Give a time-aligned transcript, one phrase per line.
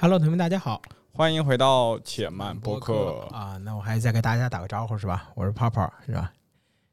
[0.00, 3.58] Hello，同学们，大家好，欢迎回到且慢播客，啊。
[3.64, 5.28] 那我还再给大家打个招呼是吧？
[5.34, 6.32] 我是泡泡是吧？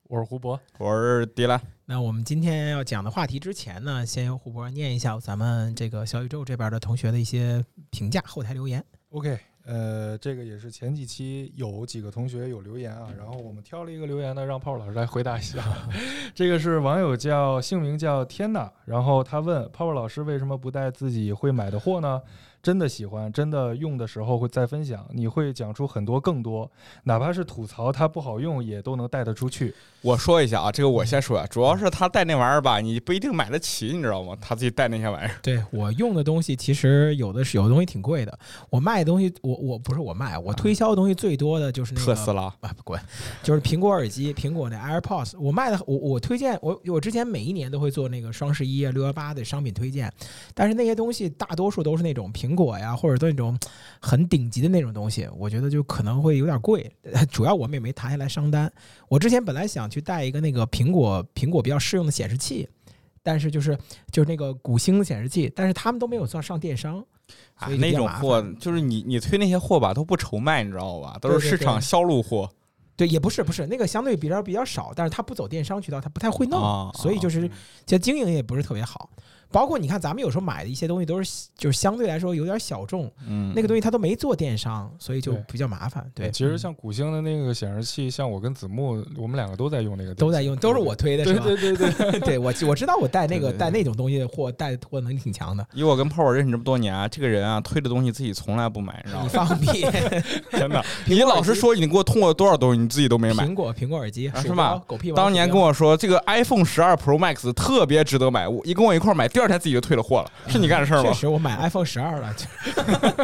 [0.07, 1.61] 我是胡博，我是迪拉。
[1.85, 8.83] 那我们今天要讲的话题之前呢，先由胡博念一下咱们这个小宇宙这边的同学的一些评价后台留言。
[9.11, 15.63] OK，呃，这个也是前几期有几个同学有留言啊，然后我们挑了一个留言呢，让泡泡老师来回答一下。
[16.33, 22.19] 这个是网友叫姓名叫天呐，然后他问泡泡老师为什么不带自己会买的货呢？
[22.65, 26.67] 真的喜欢，真的用的时候会再分享，你会讲出很多更多，
[27.03, 29.71] 哪怕是吐槽它不好用，也都能带得出去。
[30.01, 34.35] 我说一下啊，这个我先说啊，主要是他带那玩意儿吧，你不一定买得起，你知道吗？
[34.41, 38.39] 他自己带那些玩意儿，对我用的东西，其实有的是有的东西挺贵的。
[38.71, 42.45] 我卖的东西，我我不是我卖，我推销的东西最多的就是那个特斯拉。
[42.61, 42.99] 啊，不滚，
[43.43, 50.11] 就是苹果耳机，苹果那 AirPods，我卖的我我推荐我我之前每一年都会做那个双十一啊六幺八的商品推荐，
[50.55, 53.57] 但是那些东西大多数都是那种苹果呀，或者都那种
[53.99, 56.89] 很顶级的那种东西，我觉得就可能会有点贵，
[57.31, 58.71] 主要我们也没谈下来商单。
[59.07, 62.67] 我之前本来想去带一个那个苹果苹果比较适用的显示器，
[63.21, 63.77] 但是就是
[64.11, 67.03] 就是那个谷星显示器，但是他们都没有算上电商。
[67.55, 71.17] 啊那种货就是你你推那些货吧，都不愁卖，你知道吧？
[71.19, 72.47] 都是市场销路货
[72.95, 77.49] 对，也不是不是那个相对比较比较少，但是它不走电商渠道，它不太会弄，啊所以就是
[77.83, 79.09] 这经营也不是特别好。
[79.55, 86.05] 包括你看，咱们有时候买的一些东西都是就是相对来说有点小众，嗯，那个东西它都没做电商，所以就比较麻烦。
[86.13, 90.93] 对，其实嗯像古星的那个显示器，像我跟子木，我们两个都在用那个，都在用，都是我。
[90.95, 91.43] 推的，是吧？
[91.45, 95.65] 对对对对， 对我我知道我带那个带那种东西的货带货能力挺强的。
[95.73, 99.29] 以我跟泡泡认识这么多年啊，这个人啊推的东西自己从来不买，你知道你？
[99.29, 99.85] 放屁！
[100.57, 103.45] 真的， 你老实说，你给我通过多少东西，你自己都没买。
[103.45, 111.09] 苹果苹果耳机啊是鼠吧狗屁当年跟我说这个 iPhone 十二 Pro Max 特别值得买，我一跟我一块儿买，第二天自己就退了货了， 是你干的事儿吗？
[111.09, 112.33] 确实，我买 iPhone 十二了。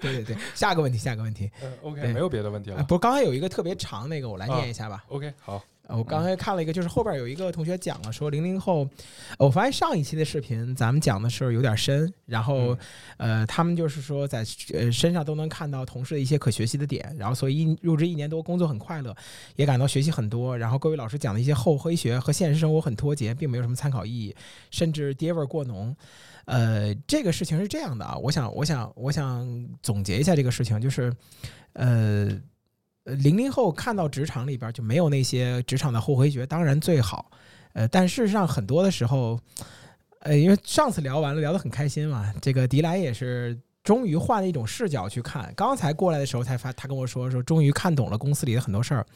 [0.00, 1.50] 对对对，下个问题，下个问题。
[1.62, 2.78] 嗯，OK，没有别的问题了。
[2.78, 5.04] 啊不是，刚才有一个特别长那个，我来念一下吧。
[5.08, 5.60] OK，好，呃
[5.96, 8.88] 我刚才看了一个，就是后边有一个同学讲了，说零零后，
[9.38, 12.76] 呃我发现上一期的视频咱们讲的时候有点深，然后
[13.16, 14.44] 呃，他们就是说在
[14.74, 19.16] 呃身上都能看到同事的一些可学习的点，然后所以一入职一年多，工作很快乐，
[19.56, 24.36] 也感到学习很多，然后各位老师讲的一些厚黑学和现实生活很脱节，并没有什么参考意义，
[24.70, 25.96] 甚至爹味儿过浓。
[26.44, 31.14] 呃，这个事情是这样的啊，我想，我想，我想总结一下这个事情，就是，
[31.74, 32.30] 呃，
[33.16, 37.30] 零零后看到职场里边就没有那些职场的后悔学，当然最好，
[37.72, 39.38] 呃，但事实上很多的时候，
[40.20, 49.06] 呃，因为上次聊完了，聊得很开心嘛，这个迪莱也是终于换了一种视角去看，刚才过来的时候才发，他跟我说说终于看懂了公司里的很多事儿。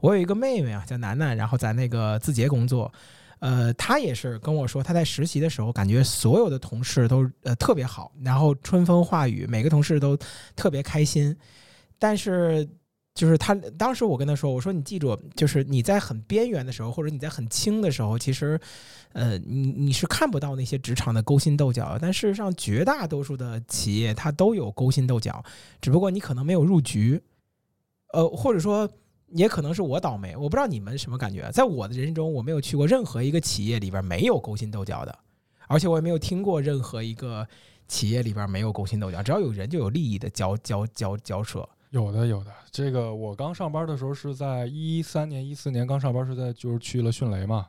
[0.00, 2.92] 我有一个妹妹啊，叫楠楠，然后在那个字节工作。
[3.40, 10.16] 呃，她也是跟我说，她在实习的时候，感觉所有的同事都呃特别好，然后春风化雨，每个同事都
[10.56, 11.36] 特别开心。
[11.98, 12.66] 但是，
[13.14, 18.60] 就是他当时我跟他说，我说你记住，就是你在很边缘的时候，或者你在很轻的时候，其实，
[19.12, 21.96] 呃，你你是看不到那些职场的勾心斗角。
[22.00, 25.42] 但事实上，绝大多数的企业它都有勾心斗角，
[25.80, 27.22] 只不过你可能没有入局，
[28.12, 28.88] 呃，或者说。
[29.30, 31.50] 也可能是我倒霉，我不知道你们什么感觉。
[31.50, 35.18] 在我的人生中，我没有去过任何一个企业里边没有勾心斗角的，
[35.66, 37.44] 而且我也没有听过任何一个
[37.88, 39.20] 企业里边没有勾心斗角。
[39.24, 41.68] 只要有人，就有利益的交交交交涉。
[41.94, 42.50] 有的有的。
[42.72, 47.68] 这个我刚上班的时候是在一三年、一四年刚上班是在就是去了迅雷嘛。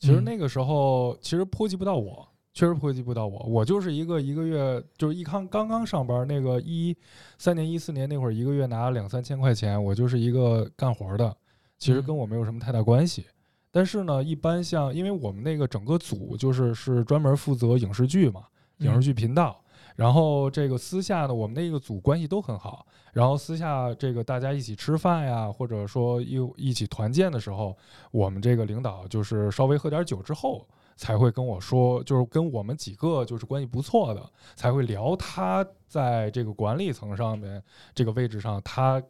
[0.00, 3.38] 其实嗯那个时候其实波及不到我，确实波及不到我。
[3.44, 6.96] 我就是一个一个月就是一刚刚刚上班那个一
[7.38, 11.36] 三年、一四年那会儿，一个月拿两三千块钱，我就是一个干活的，
[11.78, 13.26] 其实跟我没有什么太大关系。
[13.70, 18.42] 但是呢，一般像因为我们那个整个组就是是专门负责影视剧嘛，
[18.78, 19.60] 影视剧频道。
[19.94, 22.84] 然后这个私下呢，我们那个组关系都很好。
[23.12, 27.76] 然后私下这个大家一起吃饭呀，或者说一一起团建的时候，
[28.10, 30.66] 我们这个领导就是稍微喝点酒之后，
[30.96, 37.62] 才会跟我说，就是跟我们几个就是关系不错的，才会聊他在这个管理层上面
[37.94, 39.02] 这个位置上他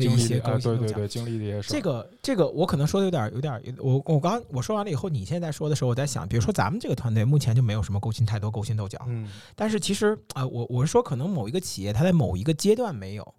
[0.00, 0.40] 的一些。
[0.40, 1.68] 对对对，经历的一些。
[1.68, 13.34] 这个这个我可能说的有点有点，我我刚我说完了以后，你现在说的时候，我在想，比如说咱们这个团队目前就没有什么勾心太多勾心斗角，嗯，但是其实啊、呃我我是说，可能某一个企业它在某一个阶段没有，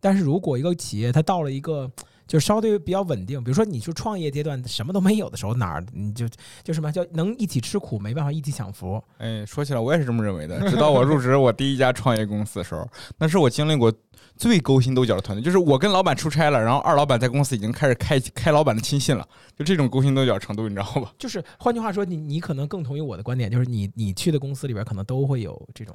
[0.00, 1.90] 但是如果一个企业它到了一个
[2.26, 6.26] 就稍微比较稳定，比如说你去创业阶段什么都没有的时候，哪儿你就
[6.64, 9.02] 就什么叫能一起吃苦，没办法一起享福。
[9.18, 10.68] 哎，说起来我也是这么认为的。
[10.68, 12.88] 直到我入职我第一家创业公司的时候，
[13.18, 13.92] 那是我经历过
[14.36, 15.42] 最勾心斗角的团队。
[15.42, 19.26] 就是我跟老板出差了，然后二老板在公司已经开始开开老板的亲信了，
[19.56, 21.12] 就这种勾心斗角程度，你知道吧？
[21.18, 25.94] 就是换句话说，你你可能更同意我的观点，就是你你去的公司里边可能都会有这种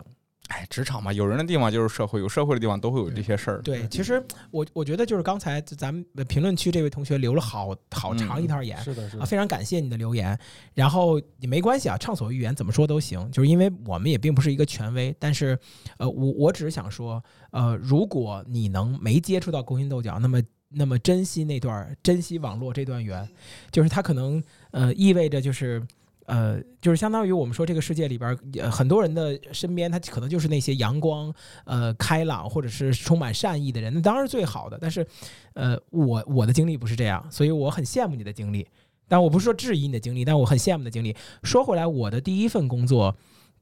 [0.51, 3.61] 哎，职场嘛，有人的地方就是社会，有社会的地方都会有这些事儿。
[3.61, 4.21] 对，其实
[4.51, 8.77] 我我觉得就是刚才咱们评论区这位同学留了好好长一条言。
[8.79, 10.37] 是的，是啊，的，非常感谢你的留言。
[10.73, 13.31] 然后也没关系啊，畅所欲言，怎么说都行。
[13.31, 15.57] 就是因为我们也并不是一个权威，但是，
[15.97, 23.25] 呃，我我只是想说，呃，如果你能没接触到勾心斗角，那么那么珍惜那段，珍惜网络这段缘，
[23.71, 25.81] 就是它可能呃意味着就是。
[26.27, 31.33] 呃，就是相当于我们说这个世界里边，呃，很多人的身边，他可能就是那些阳光、
[31.65, 34.77] 呃开朗或者是充满善意的人，那当然是最好的。
[34.79, 35.05] 但是，
[35.53, 38.67] 呃，我我的经历不是这样，所以我很羡慕你的经历。
[39.07, 41.13] 但我不是说质疑你的经历，但我很羡慕你的经历。
[41.43, 43.13] 说回来，我的第一份工作，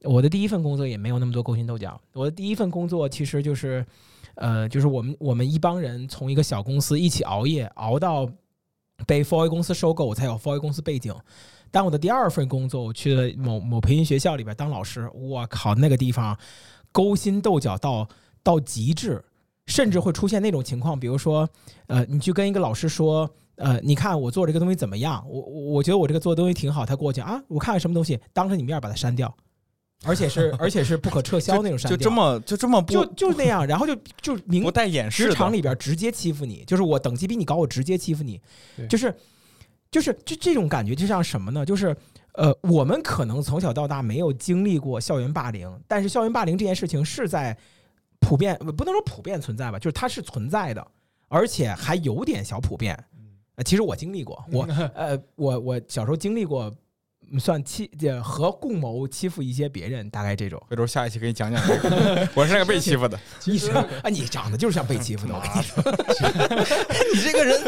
[0.04, 2.00] 我的第一份工作也没有那么多勾心斗角。
[2.12, 3.84] 我的第一份工作其实就是，
[4.36, 8.30] 呃，就是我们我们一帮人从一个小公司一起熬夜，熬到
[9.06, 11.12] 被 f o r A 公司收购，我才有 f o r A 公司背景。
[11.70, 16.36] 但我的第二份工作，我去了某某培训学校里边当老师，我靠，那个地方
[16.92, 18.08] 勾心斗角到
[18.42, 19.22] 到极致，
[19.66, 21.48] 甚至会出现那种情况，比如说，
[21.86, 25.24] 呃，你去跟一个老师说，呃，你看我做这个东西怎么样？
[25.28, 29.32] 我我我觉得我这个做的东西挺好，他过去啊，我看看什么东西，当着你面把它删掉，
[30.04, 35.30] 而且是而且是不可撤销那种删掉，就这么就这么不就就那样，然后就就明不带掩饰的。
[35.30, 38.40] 职场里边直接欺负你，就是我等级比你高，我直接欺负你，
[38.88, 39.14] 就是
[39.90, 41.66] 就是这这种感觉就像什么呢？
[41.66, 41.96] 就是
[42.34, 47.56] 呃，我们可能从小到大没有经历过校园霸凌，但是校园霸凌这件事情是在
[48.20, 50.86] 普遍不能说普遍存在吧，就是它是存在的，
[51.28, 52.96] 而且还有点小普遍。
[53.56, 54.62] 呃其实我经历过，我
[54.94, 56.72] 呃我我小时候经历过。
[57.30, 60.60] 嗯算欺呃和共谋欺负一些别人，大概这种。
[60.68, 61.60] 回头下一期给你讲讲。
[61.66, 63.18] 这个，我是那个被欺负的。
[63.38, 65.82] 其实啊，你长得就是像被欺负的，我跟你说，
[67.14, 67.60] 你这个人。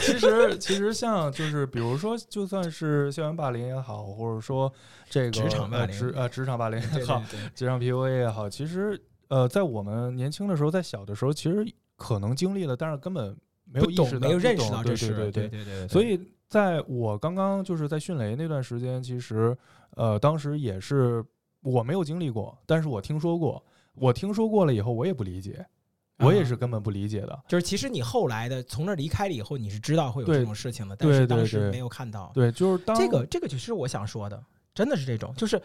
[0.00, 4.72] 其实其实像就是比如说，就算是校园霸凌也好，或者说
[5.08, 5.88] 这个职场霸凌。
[5.88, 7.22] 呃职呃职场霸凌对也好，
[7.54, 11.66] 职场 PUA 也好，其实呃在我们年轻的时候，在小的时候，其实
[11.96, 16.20] 可能经历了，但是根本没有意识到，没有认识到这事，对对对对对，所以
[16.54, 19.58] 在我刚刚就是在迅雷那段时间，其实
[19.96, 21.24] 呃当时也是
[21.62, 23.60] 我没有经历过，但是我听说过，
[23.96, 25.66] 我听说过了以后，我也不理解，
[26.18, 27.42] 我也啊是根本不理解的。
[27.48, 32.30] 就是其实你后来的从那儿离开了以后，你是知道会有这种事情的，但是当时没有看到。
[32.32, 34.40] 对，就是当这个这个就是我想说的，
[34.72, 35.60] 真的是这种，就是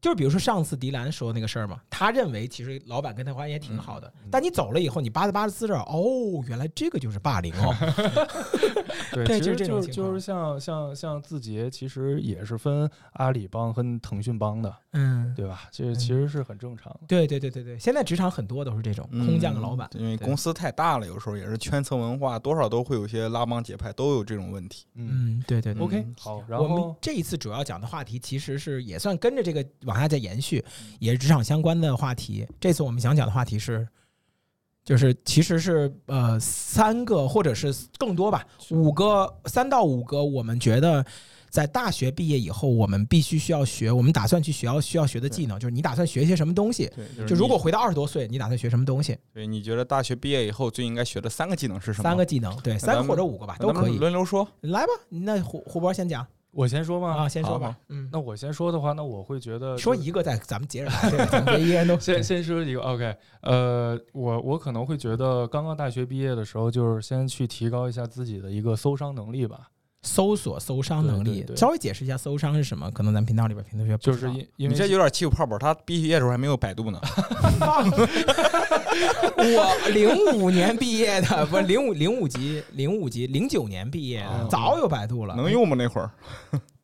[0.00, 7.74] 就是比如说上次迪兰说那个事儿嘛，他认为其实老板跟他关系也挺好的，但你走了以后，你扒拉扒拉资料，哦，原来这个就是霸凌哦。
[9.12, 15.68] 对， 对其实这种情况就就是像像像字节，其实也是分阿里帮和腾讯帮的，嗯，对吧？
[15.72, 17.00] 这其实是很正常的。
[17.08, 19.88] 对对对对对，现在职场很多都是这种空降的老板。
[19.94, 24.84] 嗯因为公司太大了，有时候也是圈层文化，多少都会有些拉帮结派，都有这种问题。
[24.94, 25.82] 嗯嗯，对对对。
[25.82, 30.64] ，OK，嗯好，然我们后这一次主要讲的话题，其实是也算跟着这个往下再延续，
[31.00, 32.46] 也是职场相关的话题。
[32.60, 33.88] 这次我们想讲的话题是，
[34.84, 41.04] 就是其实是呃三个或者是更多吧，五个三到五个，我们觉得
[41.50, 46.90] 在大学毕业以后，我们必须需要学，我们打算去学要需要学的技能，就是你打算学些什么东西。
[46.94, 49.16] 对，就如果回到二十多岁，你打算学什么东西？
[49.32, 52.02] 对你觉得大学毕业以后最应该学的三个技能是什么？
[52.02, 53.96] 三个技能，对，三个或者五个吧，都可以。
[53.96, 54.46] 轮流说。
[54.60, 57.14] 来吧，那胡胡博先讲我先说吗？
[57.14, 57.76] 啊，先说好吧。
[57.88, 60.90] 嗯，那我先说的话，那我会觉得说一个，再咱们接着
[61.26, 69.68] 咱们别一人都 先先说一个 OK，呃，我我可能会觉得刚刚大学毕业的时候，就是先去提高一下自己的一个搜商能力吧，
[70.02, 72.90] 搜索搜商能力对对，对稍微解释一下搜商是什么？
[72.92, 77.00] 可能咱频道里边评同学不就是因因为你这有点欺负泡泡，他毕业的时候还没有百度呢。
[79.36, 85.48] 我零五年毕业的，不是零五零五级，零五级零九年毕业的，哦早有百度了，能。
[85.50, 85.76] 用吗？
[85.78, 86.10] 那会儿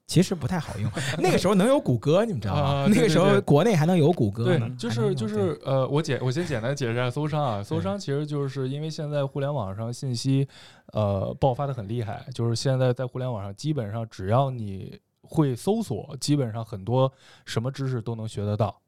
[0.07, 2.61] 其实不太好用， 那个时候能有谷歌，你们知道吗？
[2.61, 2.87] 啊？
[2.89, 10.47] 那个时候国内还能有谷歌对呢，，就是就是呃，我简我先简单解释一下搜商啊，搜商其实就是因为现在互联网上信息
[10.93, 17.11] 呃爆发的很厉害，就是现在在互联网上基本上只要你会搜索，基本上很多
[17.47, 18.79] 什么知识都能学得到。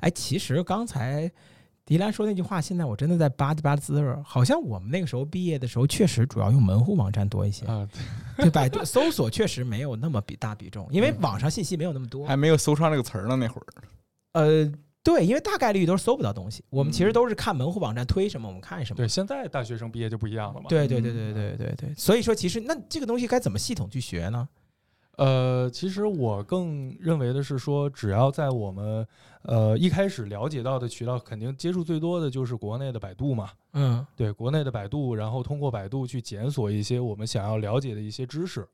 [0.00, 1.28] 哎，其实刚才
[1.92, 7.86] 迪兰说那句话，现在我真的在吧唧吧唧滋味儿，好像我们那个时候毕业的时候，确实主要用门户网站多一些，啊，
[8.38, 12.26] 对百度搜索确实没有那么比大比重，因为网上信息没有那么多。
[12.26, 13.66] 还没有搜商这个词儿呢，那会儿。
[14.32, 14.72] 呃，
[15.02, 18.96] 对，因为大概率都是搜不到东西，我们其实嗯都是看门户网站推什么，我们看什么。
[18.96, 20.68] 对，现在大学生毕业就不一样了嘛。
[20.70, 24.48] 对对对嗯对对对对，所以说其实那这个东西该怎么系统去学呢？
[25.24, 29.06] 呃，其实我更认为的是说，只要在我们
[29.42, 33.50] 呃一开始了解到的渠道，肯定接触最多的就是国内的百度嘛。
[33.74, 38.66] 嗯对，国内的百度，然后通过百度去检索一些我们想要了解的一些知识。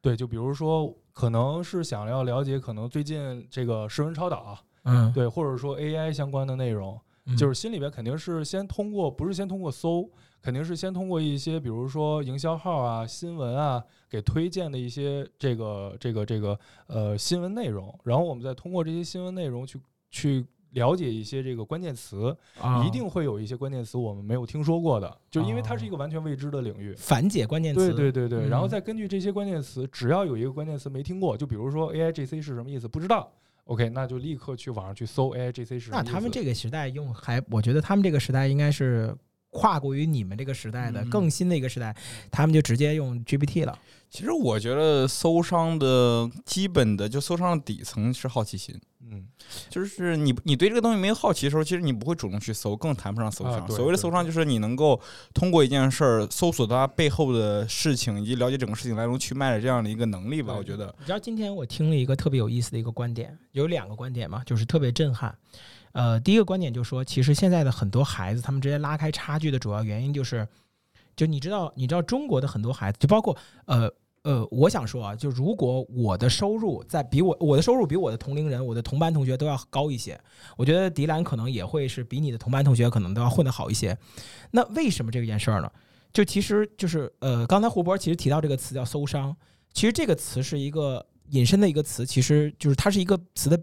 [0.00, 10.08] 对，就比如说，可能是想要了解，可能最近这个诗文超导啊，嗯，对，或者说 AI 相关的内容，嗯就是心里边肯定是先通过，不是先通过搜，
[10.42, 19.78] 肯定是先通过一些，比如说营销号啊、新闻啊，给推荐的一些这个这个这个呃新闻内容，然后我们再通过这些新闻内容去
[20.10, 26.94] 去了解一些这个关键词，啊一定会有一些关键词我们没有听说过的，就因为它是一个完全未知的领域。
[26.96, 27.92] 反解关键词。
[27.92, 33.32] 对对对对，然后嗯再根据这些关键词，只要有一个关键词没听过，就比如说 AIGC 是什么意思，不知道
[33.64, 36.04] ，OK，那就立刻去网上去搜 AIGC 是什么意思。
[36.04, 39.12] 那他们这个时代用还，我觉得他们这个时代应该是
[39.50, 41.94] 跨过于你们这个时代的嗯更新的一个时代，
[42.30, 43.78] 他们就直接用 GPT 了。
[44.08, 48.74] 其实我觉得搜商的基本的就搜商的底层是好奇心，
[49.08, 49.24] 嗯，
[49.68, 53.60] 就是你你对这个东西没有好奇的时候，其实你不会主动去搜，更谈不上搜商。
[53.60, 55.00] 啊所谓的搜商就是你能够
[55.32, 60.54] 通过一件事儿搜索到它背后的事情，以及了解整个事情来龙去脉的这样的一个能力吧。
[60.56, 65.32] 我觉得，你知道今天我听了一个特别有意思的一个观点，有两个观点嘛，就是特别震撼。
[65.92, 70.46] 呃，第一个观点就是说，其实现在的很多孩子，他们之间拉开差距的主要原因就是，
[71.16, 73.90] 就你知道，你知道中国的很多孩子，就包括呃
[74.22, 80.20] 呃，我想说啊，就如果我的收入在比我我的收入比我的同龄人、我的同班同学都要高一些，
[80.56, 83.96] 我觉得迪兰可能也会是比你的同班同学可能都要混得好一些。
[84.50, 85.70] 那为什么这件事儿呢？
[86.12, 89.34] 就其实就是呃，刚才胡博其实提到这个词叫搜商，
[89.72, 93.58] 其实这个词是一个引申的一个词，其实就是它是一个词的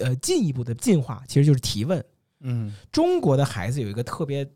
[0.00, 2.04] 呃进一步的进化，其实就是提问。
[2.40, 4.48] 嗯，中国的孩子有一个特别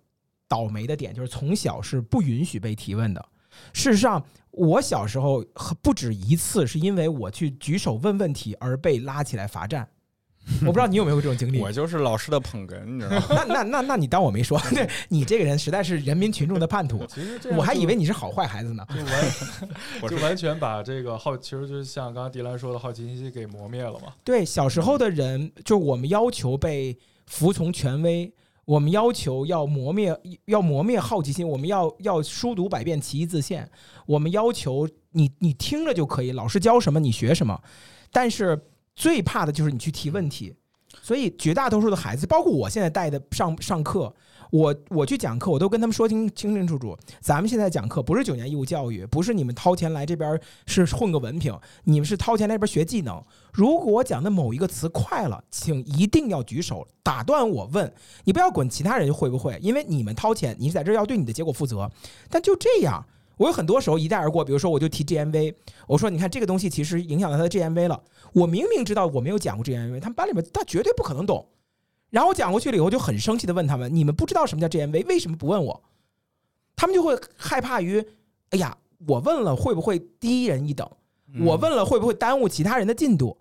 [0.49, 3.25] 倒霉的点，就是从小是不允许被提问的。
[3.73, 5.45] 事实上，我小时候
[5.83, 9.88] 不止一次是因为我去举手问问题而被拉起来罚站。
[10.60, 11.58] 我不知道你有没有这种经历？
[11.60, 13.24] 我就是老师的捧哏，你知道吗？
[13.48, 14.60] 那那那那你当我没说？
[14.74, 17.04] 对你这个人实在是人民群众的叛徒。
[17.06, 18.86] 其实我还以为你是好坏孩子呢。
[18.90, 19.32] 就完
[20.02, 24.12] 我就是完全把这个好，其实就是像刚刚迪兰说的好奇心给磨灭了嘛。
[24.22, 28.30] 对，小时候的人，就我们要求被服从权威，
[28.66, 33.66] 我们要求要磨灭，要磨灭好奇心，我们要要书读百遍，其义自现。
[34.04, 37.58] 我们要求你你听着就可以，老师教什么你学什么。
[38.12, 38.60] 但是
[38.96, 40.54] 最怕的就是你去提问题，
[41.02, 44.14] 所以绝大多数的孩子，包括我现在带的上上课，
[44.50, 53.20] 我我去讲课，我都跟他们说清清清楚楚，咱们现在讲课不是九年义务教育，不是你们掏钱来这边是混个文凭，你们是掏钱来这边学技能。
[53.52, 57.92] 如果我讲的某一个词快了，请一定要举手打断我问，
[58.24, 61.90] 你不要管其他人会不会，因为你们掏钱，你在这儿要对你的结果负责。
[62.30, 63.04] 但就这样，
[63.37, 65.55] 我有很多时候一带而过，比如说我就提 GMV，
[65.87, 71.49] 我说你看这个东西其实影响到他的 GMV 了，我明明知道我没有讲过 GMV，他们班里面他绝对不可能懂。
[72.11, 75.83] 然后我讲过去了以后，就很生气的问他们：你们不知道什么叫 GMV，为什么不问我？
[76.76, 78.05] 他们就会害怕于，
[78.50, 78.76] 哎呀，
[79.07, 80.88] 我问了会不会低人一等？
[81.33, 83.37] 嗯我问了会不会耽误其他人的进度？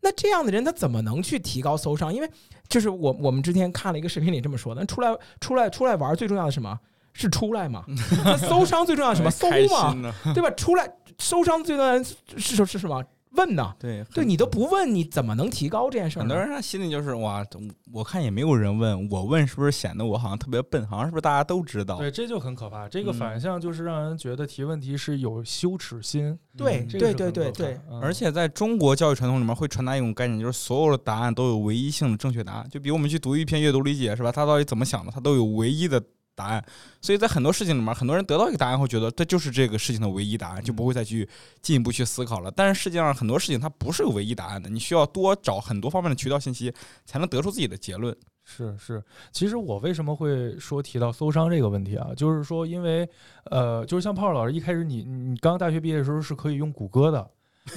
[0.00, 2.12] 那这样的人他怎么能去提高搜商？
[2.12, 2.28] 因为
[2.68, 6.76] 就是我我们之前看了一个视频里这么说的，出来出来出来玩最重要的是什么？
[7.12, 7.84] 是出来嘛？
[8.24, 9.30] 那 搜商最重要的是什么？
[9.32, 9.66] 搜开
[9.96, 10.14] 嘛？
[10.34, 10.50] 对吧？
[10.52, 13.02] 出来搜商最重要的是是是什么？
[13.34, 13.74] 问呢？
[13.80, 16.28] 对对你都不问，你怎么能提高这件事儿呢？
[16.28, 17.42] 很多人他心里就是哇，
[17.90, 20.86] 我看也没有人问，我问是不是显得我好像特别笨？
[20.86, 21.96] 好像是不是大家都知道？
[21.96, 22.86] 对，这就很可怕。
[22.90, 26.38] 这个嗯反向就是让人觉得提问题是有羞耻心。
[26.58, 32.68] 对嗯对对对对，嗯而且在中国教育传统里面会传达一种概念，就是所有的答案都有唯一性的正确答案。
[32.70, 34.30] 就比如我们去读一篇阅读理解，是吧？
[34.30, 35.98] 他到底怎么想的，他都有唯一的
[36.34, 36.64] 答案。
[37.00, 41.28] 所以在很多事情里面，很多人得到一个答案会觉得这就是这个事情的唯一答案，就不会再去
[41.60, 42.50] 进一步去思考了。
[42.50, 46.72] 但是世界上很多事情它不是唯一答案的，你需要多找很多方面的渠道信息，
[47.04, 48.16] 才能得出自己的结论。
[48.44, 52.08] 是是，其实我为什么会说提到搜商这个问题啊？
[52.16, 53.08] 就是说，因为
[53.44, 57.30] 呃，就是像泡泡老师一开始你你刚大学毕业的时候是可以用谷歌的，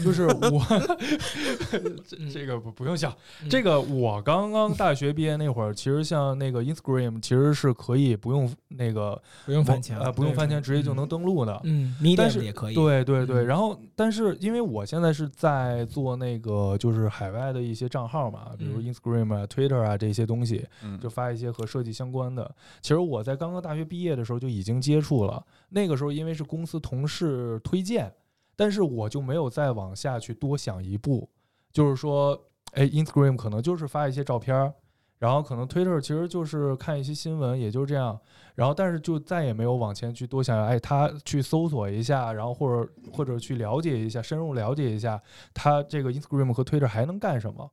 [0.04, 0.66] 就是我
[2.08, 3.50] 这这个不不用想，嗯。
[3.50, 11.60] 这个我刚刚大学毕业那会儿，其实像那个 Instagram 其实是可以不用那个不用翻墙，呃不用翻墙，直接就能登录的。
[11.64, 13.46] 嗯但是也可以，对对对，嗯。
[13.46, 18.92] 然后但是因为我现在是在做那个就是海外的一些账号嘛，比如嗯。
[18.92, 21.00] Instagram 啊、Twitter 啊这些东西，嗯。
[21.00, 22.50] 就发一些和设计相关的。
[22.82, 28.12] 其实我在刚刚大学毕业的时候就已经接触了，那个时候因为是公司同事推荐，
[28.56, 31.30] 但是我就没有再往下去多想一步，
[31.72, 32.40] 就是说，
[32.72, 34.74] 哎，Instagram 可能就是发一些照片儿。
[35.18, 38.20] 然后可能 Twitter 其实就是看一些新闻，也就这样。
[38.54, 45.20] 然后但是就再也没有往前去多想，哎，他去搜索一下，然后或者或者去了解一下，深入了解一下
[45.54, 47.72] 他这个 Instagram 和 Twitter 还能干什么。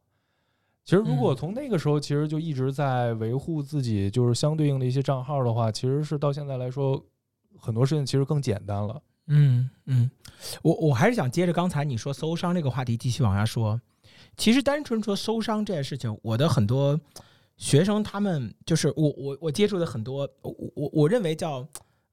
[0.85, 7.05] 其实如果嗯从那个时候，其实就一直在维护自己就是相对应的一些账号的话，其实是到现在来说，
[7.59, 9.03] 很多事情其实更简单了。
[9.29, 10.11] 嗯嗯，
[10.63, 13.81] 我我还是想接着刚才你说搜商这个话题继续往下说。
[14.37, 16.99] 其实单纯说搜商这件事情，我的很多
[17.57, 21.67] 学生他们就是我我我接触的很多，我我我认为叫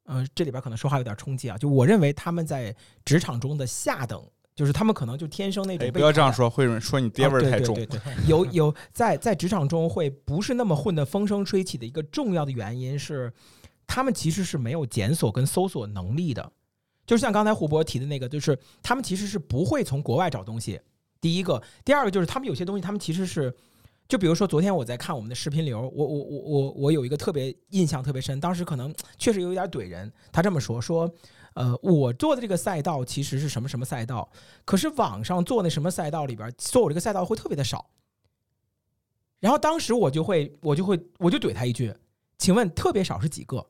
[0.03, 2.75] 呃这里边可能说话有点冲击啊，就我认为他们在
[3.05, 4.21] 职场中的下等，
[4.53, 7.73] 就是他们可能就天生那种哎，不要这样说，会有人说你爹味儿太重。
[7.73, 13.31] 对对对 有有在在职场中会不是那么混得风生水起的一个重要的原因是，
[13.87, 16.51] 他们其实是没有检索跟搜索能力的。
[17.09, 20.79] 就像刚才胡博提的那个，就是他们其实是不会从国外找东西。
[21.19, 23.51] 第一个，第二个就是他们有些东西，他们其实是，
[24.07, 30.13] 就比如说昨天我在看我们的视频流，我我我我我有一个特别印象特别深，当时可能确实有一点怼人。
[30.31, 31.11] 他这么说说，
[31.55, 34.29] 呃，我做的这个赛道其实是什么什么赛道，
[34.63, 37.89] 可是网上做那什么赛道里边做我这个赛道会特别的少。
[39.39, 41.91] 然后当时我就会我就会我就怼他一句，
[42.37, 43.67] 请问特别少是几个？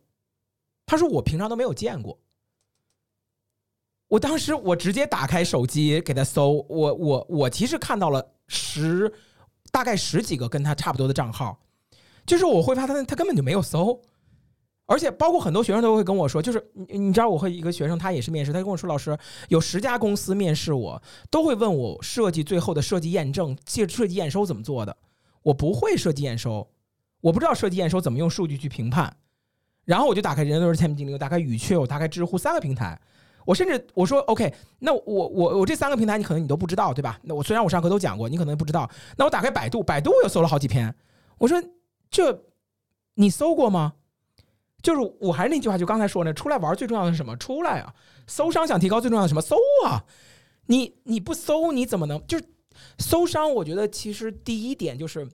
[0.86, 2.20] 他说我平常都没有见过。
[4.10, 9.12] 我当时我直接打开手机给他搜，我我我其实看到了十
[9.72, 11.60] 大概十几个跟他差不多的账号，
[12.26, 14.02] 就是我会发现他他根本就没有搜，
[14.88, 19.16] 而且包括很多学生都会跟我说，就是你你知道我和一个学生他也是面试，他跟我说老师
[19.48, 21.00] 有十家公司面试我，
[21.30, 24.98] 都会问我设计最后的设计验证、设设计验收怎么做的，
[25.44, 26.68] 我不会设计验收，
[27.22, 29.16] 我不知道设计验收怎么用数据去评判，
[29.86, 33.00] 然后我就打开人都是产品经理，我打开语雀，我打开知乎三个平台。
[33.46, 37.20] 我甚至我说 OK，那我我我这三个平台你可能你都不知道对吧？
[37.24, 38.90] 那我虽然我上课都讲过，你可能不知道。
[39.18, 40.94] 那我打开百度，百度我又搜了好几篇。
[41.38, 41.62] 我说
[42.12, 42.44] 这
[43.16, 43.94] 你搜过吗？
[44.82, 47.36] 就是我还是那句话，就刚才说呢，出来玩最重要的是什么？
[47.38, 47.94] 出来啊！
[48.28, 49.42] 搜商想提高最重要的是什么？
[49.42, 50.04] 搜啊！
[50.68, 52.46] 你你不搜你怎么能就是
[52.98, 53.54] 搜商？
[53.56, 55.28] 我觉得其实第一点就是。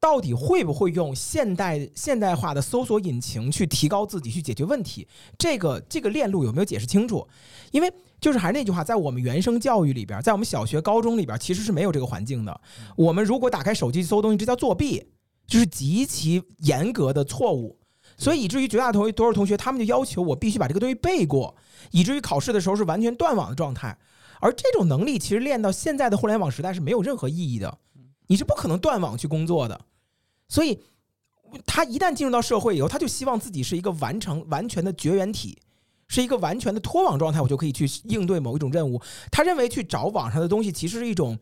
[0.00, 5.06] 到底会不会用现代现代化的搜索引擎去提高自己，去解决问题？
[5.36, 7.26] 这个这个链路有没有解释清楚？
[7.72, 12.60] 因为就是还是那句话，在我们原生教育里边，在我们小学、高中里边，其实是没有这个环境的。
[12.96, 15.04] 我们如果打开手机搜东西，这叫作弊，
[15.46, 17.76] 就是极其严格的错误。
[18.16, 21.54] 所以以至于绝大多多数同学，他们就要求我必须把这个东西背过，
[21.90, 23.96] 以至于考试的时候是完全断网的状态。
[24.40, 27.78] 而这种能力其实练到现在的互联网时代是没有任何意义的，
[28.28, 29.80] 你是不可能断网去工作的。
[30.48, 30.82] 所以，
[31.66, 35.58] 他一旦进入到社会以后，他就希望自己是一个完成完全的绝缘体，
[36.08, 39.00] 是一个完全的脱网状态，我就可以去应对某一种任务。
[39.30, 41.38] 他认为去找网上的东西其实是一种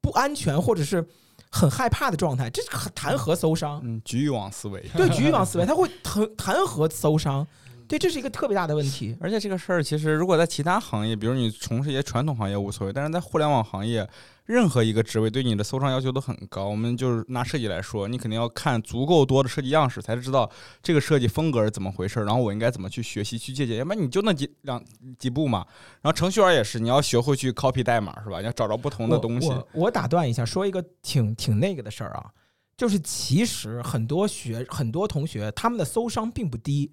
[0.00, 1.06] 不安全或者是
[1.50, 3.80] 很害怕的状态，这是谈何搜商？
[3.84, 4.82] 嗯，局域网思维。
[4.96, 7.46] 对，局域网思维，他会谈谈何搜商？
[7.88, 9.16] 对，这是一个特别大的问题。
[9.20, 14.08] 而且这个事儿其实，如果在其他行业，比如你从事一些传统行业无所谓，但是在互联网行业，
[14.44, 16.66] 任何一个职位对你的搜商要求都很高。
[16.66, 20.50] 我们就是拿设计来说，你肯定要看足够多的设计样式，才知道
[20.82, 23.76] 这个设计风格是怎么回事，然后我应该怎么去学习、去借鉴。
[23.76, 24.82] 要不然你就那几两
[25.18, 25.64] 几步嘛。
[26.02, 28.40] 然后程序员也是，你要学会去 copy 代码，是吧？
[28.40, 29.48] 你要找着不同的东西。
[29.48, 32.30] 我我我打断一下，说一个挺挺那个的事儿啊，
[32.76, 36.90] 就是其实很多学很多同学他们的搜商并不低。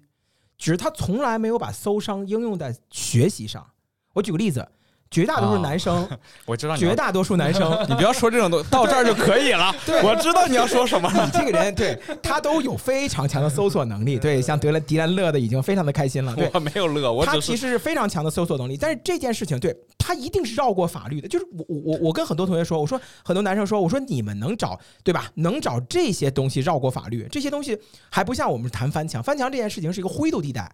[0.56, 3.66] 只是他从来没有把搜商应用在学习上。
[4.14, 4.68] 我举个例子，
[5.14, 6.08] 绝大多数男生，
[6.44, 9.72] 我知道你绝大多数男生， 你不要说这种东西， 到这儿就可以了。
[9.86, 11.08] 对我知道你要说什么。
[11.14, 14.18] 你这个人对他都有非常强的搜索能力。
[14.18, 16.34] 对，像德兰迪兰乐的已经非常的开心了。
[16.34, 21.28] 对，我没有乐，我他其实是非常强的搜索能力，但是这件事情对他一定是绕过法律的。
[21.28, 25.30] 就是我我我我跟很多同学说，我说很多男生说，我说你们能找对吧？
[25.36, 27.78] 能找这些东西绕过法律，这些东西
[28.10, 30.68] 还不像我们谈翻墙，翻墙这件事情是一个灰度地带。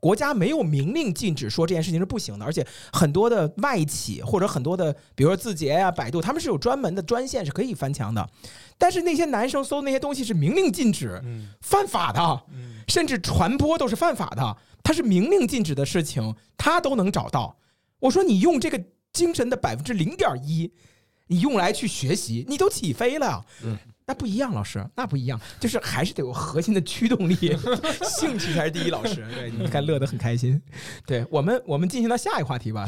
[0.00, 8.28] 国家没有明令禁止说这件事情是不行的，而且很多的外企或者很多的，比如说字节呀、百度，他们是有专门的专线是可以翻墙的。
[8.78, 12.20] 但是那些男生搜那些东西是明令禁止、嗯犯法的，
[12.52, 14.56] 嗯甚至传播都是犯法的。
[14.82, 17.56] 他是明令禁止的事情，他都能找到。
[17.98, 18.80] 我说你用这个
[19.12, 20.70] 精神的百分之零点一，
[21.26, 23.44] 你用来去学习，你都起飞了。
[23.64, 23.76] 嗯，
[24.08, 27.34] 那不一样，老师，那不一样，就是还是得有核心的驱动力，
[28.06, 28.90] 兴趣才是第一。
[28.90, 30.62] 老师，对，你看乐得很开心。
[31.04, 32.86] 对我们，我们进行到下一个话题吧。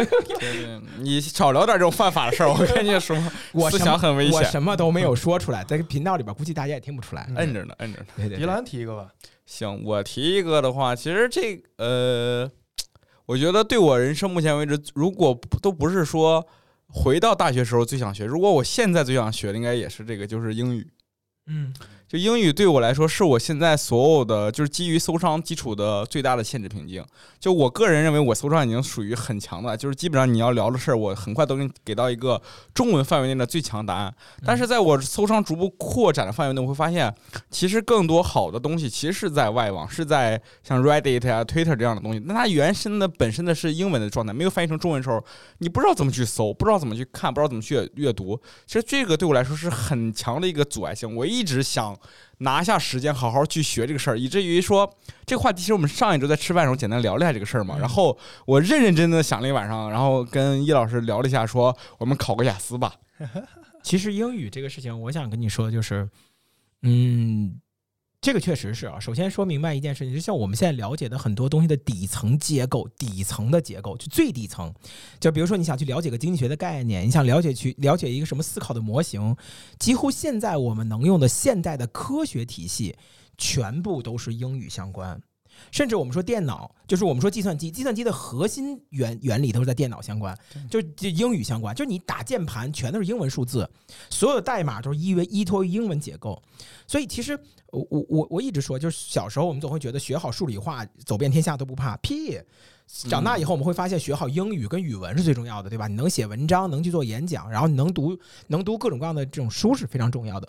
[1.00, 4.34] 你少聊点这种犯法的事儿，我跟你说， 思我什么想很危险。
[4.34, 7.24] 我什么都没有说出来，在频道里边估计大家也听不出来。
[7.30, 8.06] 嗯摁着呢，摁着呢。
[8.16, 9.08] 对对对，迪兰提一个吧，
[9.46, 12.50] 行，我提一个的话，其实这呃，
[13.24, 16.46] 我觉得对我人生目前为止，如果都不是说
[16.88, 20.90] 回到大学时候最想学，如果我现在最想学的，应该也是这个，就是英语。
[21.46, 21.72] 嗯
[22.08, 27.04] 就英语对我来说，是我现在所有的就是基于搜商基础的最大的限制瓶颈。
[27.38, 32.40] 就我个人认为，我搜商已经属于很强的，就是基本上你要聊的事儿，我很快都给你给到一个
[32.72, 34.14] 中文范围内的最强答案。
[34.42, 37.14] 但是在我搜商逐步扩展的范围内，我会发现，
[37.50, 42.22] 其实更多好的东西其实是在外网，是在像 Reddit 啊、Twitter 这样的东西。
[42.24, 45.22] 那它原生的本身的是英文的状态，没有翻译成中文的时候，
[45.58, 48.40] 你不知道怎么去搜，不知道怎么去看，不知道怎么去阅阅读。
[48.66, 51.14] 其实这个对我来说是很强的一个阻碍性。
[51.14, 51.97] 我一直想
[52.38, 54.88] 拿下时间好好去学这个事儿，以至于说
[55.26, 57.76] 这个话题其实我们上一周在吃饭的时候简单聊了一下这个事儿嘛。
[57.78, 62.94] 然后我认认真真的想了一晚上，然后跟易老师聊了一下，说我们考个雅思吧。
[63.82, 66.08] 其实英语这个事情，我想跟你说，就是，
[66.82, 67.60] 嗯，
[68.20, 68.98] 这个确实是啊。
[68.98, 74.74] 首先说明白一件事情，就像我们现在了解的很多东西的底层结构、底层的结构，就最底层，
[75.20, 79.36] 就比如说你想去了解个经济学的概念，你想了解去了解一个什么思考的模型，
[79.78, 82.96] 几乎现在我们能用的现代的科学体系，
[83.36, 85.20] 全部都是英语相关。
[85.70, 90.36] 甚至我们说电脑，就是我们说计算机，计算机的核心原原理都是在电脑相关，
[90.70, 93.68] 就就英语相关，就是你打键盘全都是英文数字，
[94.10, 96.42] 所有的代码都是依为依托于英文结构。
[96.86, 97.38] 所以其实
[97.70, 102.38] 我我我我一直说，就是小时候我们总会觉得学好数理化，走遍天下都不怕，屁！
[103.06, 105.86] 长大以后我们会发现，学好英语跟语文是最重要的，对吧？
[105.86, 110.48] 你能写文章，能去做演讲，然后你能读能读各种各样的这种书是非常重要的。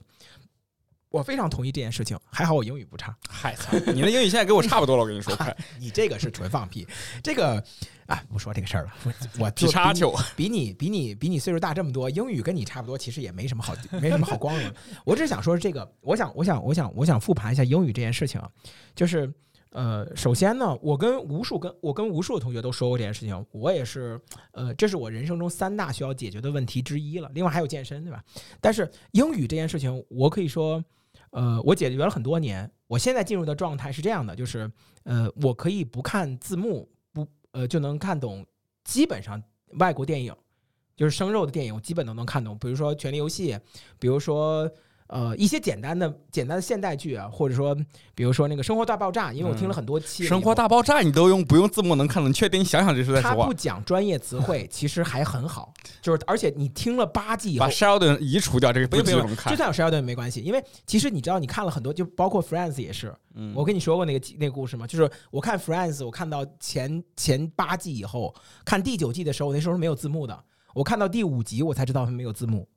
[1.11, 3.15] 我非常同意这件事情，还好我英语不差。
[3.27, 3.55] 嗨，
[3.93, 6.87] 你的英语现在跟我差不多了，我跟你说， 快你这个是纯放屁，
[7.23, 7.63] 这个
[8.05, 8.93] 啊不说这个事儿了。
[9.03, 9.13] 我
[9.45, 14.71] 我皮叉球，比你比你比你岁数大这么多，英语跟你差不多，其实也没什么好没什么好光荣。
[15.03, 18.47] 我只是想说这个，我想我想我想我想复盘一下英语这件事情啊，
[18.93, 19.33] 就是
[19.71, 27.31] 呃，首先呢，我跟无数跟我跟无数的同学都说过这件事情，我也是呃，这是我人生中三大需要解决的问题之一了。
[27.33, 28.23] 另外还有健身，对吧？
[28.61, 30.83] 但是英语这件事情，我可以说。
[31.31, 32.69] 呃，我解决了很多年。
[32.87, 34.71] 我现在进入的状态是这样的，就是
[35.03, 38.45] 呃，我可以不看字幕，不呃就能看懂
[38.83, 39.41] 基本上
[39.79, 40.35] 外国电影，
[40.95, 42.57] 就是生肉的电影，我基本都能看懂。
[42.57, 43.53] 比如说《权力游戏》，
[43.99, 44.69] 比如说。
[45.09, 47.75] 呃，一些简单的、简单的现代剧啊，或者说，
[48.13, 52.29] 比如说那个《生活大爆炸》，因为我听了很多期，《生活大爆炸》你都用不用字幕能看懂？
[52.29, 52.61] 你确定？
[52.61, 53.35] 你想想这是在说话。
[53.37, 59.51] 他不讲专业词汇，其实还很好，就是而且你听了八季以后，把 Sheldon 移除掉，这个不不用看。
[59.51, 63.11] 就算有 Sheldon 没关系，因为其实你知道，你看了很多，就包括 Friends 也是。
[63.55, 64.85] 我跟你说过那个那个故事吗？
[64.85, 70.39] 就是我看 Friends，我看到前前八季以后，看第九季的时候，那时候是没有字幕的。
[70.75, 72.67] 我看到第五集，我才知道他没有字幕。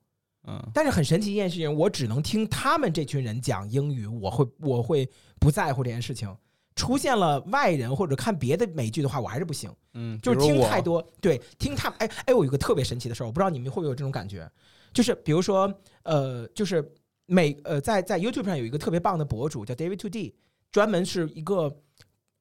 [0.45, 6.35] 嗯，但是很神奇一件事情，我只能听他们这群人讲英语，我会我会不在乎这件事情。
[6.75, 9.71] 出现了外人或者看别的美剧的话，我还是不行。
[9.93, 11.97] 嗯，就是听太多，对，听他们。
[11.99, 14.49] 哎哎，我有个特别神奇的事儿，我不知道你们会不会有这种感觉，
[14.91, 15.71] 就是比如说，
[16.03, 16.83] 呃，就是
[17.27, 20.35] 美呃，在在 YouTube 上有一个特别棒的博主叫 David To D，
[20.71, 21.73] 专门是一个。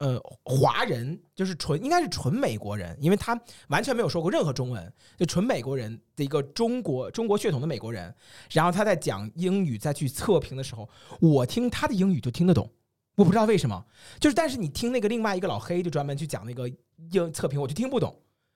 [0.02, 8.12] 呃，华人就是纯应该是纯美国人，因为他完全没有说过任何中文，就纯美国人的一个中国中国血统的美国人。
[8.50, 10.88] 然后他在讲英语再去测评的时候，
[11.20, 12.68] 我听他的英语就听得懂，
[13.14, 13.86] 我不知道为什么。
[14.18, 16.68] 就是但是你听那个另外一个老黑就专门去讲那个
[17.12, 18.12] 英测评，我就听不懂。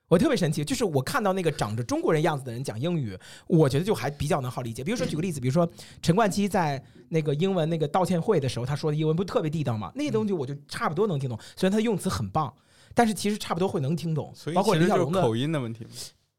[0.09, 4.85] 我特别神奇，就是我看到那个长着中国人样子的人讲英语，我觉得就还比较能好理解。
[4.85, 5.69] 比如说举个例子，比如说
[6.01, 9.90] 陈冠希在那个英文那个道歉会的时候，他说的英文不特别地道吗？
[9.95, 11.37] 那些东西我就差不多能听懂。
[11.57, 12.55] 虽然他的用词很棒，
[12.95, 14.33] 但是其实差不多会能听懂。
[14.55, 15.85] 包括李小龙的口音的问题，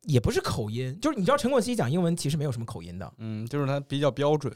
[0.04, 4.54] 也不是口音，就是你知道陈冠希讲英文其实没有什么口音的，嗯，就是他比较标准，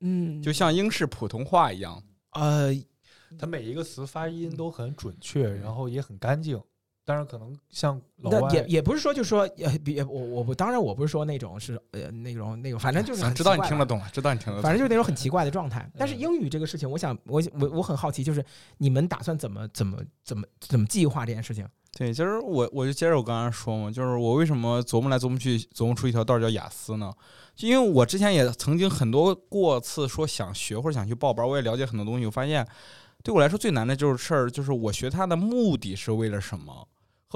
[0.00, 2.70] 嗯，就像英式普通话一样，呃，
[3.38, 6.60] 他每一个词发音都很准确，然后也很干净。
[7.06, 15.88] 当然，可能像老外也也不是说，就说，也别我我不当然我不是说那种是呃那种那种，反正就是知道你听得懂了，知道你听得懂，反正就是那种很奇怪的状态。
[15.96, 18.44] 但是英语这个事情，我想我我我很好奇，就是
[18.78, 21.64] 你们打算怎么怎么怎么怎么计划这件事情？
[21.96, 27.12] 对，其实我我就接着我刚才说嘛，就是我为什么琢磨来琢磨去琢磨出一条道叫雅思呢？
[27.54, 32.66] 就因为我之前也曾经很多过次说想学或者想去报班，我也了解很多东西，我发现
[33.22, 36.86] 对我来说最难的就是事儿，就是我学它的目的是为了什么？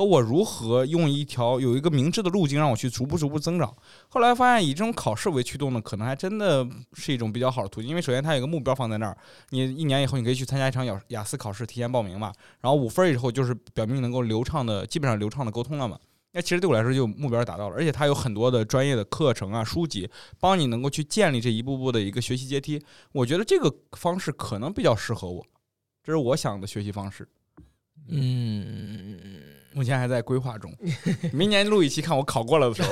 [0.01, 3.77] 和我如何用一条有一个明智的路径让我去逐步逐步增长？
[4.09, 7.91] 后来发现以这种考试为驱动的，可能还真的是一种比较好的途径。
[7.91, 9.15] 因为首先它有一个目标放在那儿，
[9.51, 12.33] 你一年以后你可以去参加一场雅雅思考试，提前报名嘛。
[12.63, 15.99] 然后五分以后就是表明能够流畅的，基本上流畅的沟通了嘛。
[16.33, 20.09] 那其实对我来说就目标达到了，而且它有很多的专业的课程啊、书籍，
[20.39, 22.83] 帮你能够去建立这一步步的一个学习阶梯。
[23.13, 25.45] 我觉得这个方式可能比较适合我，
[26.03, 27.29] 这是我想的学习方式。
[28.09, 29.60] 嗯。
[29.73, 30.73] 目前还在规划中，
[31.33, 32.91] 明年录一期看我考过了的时候。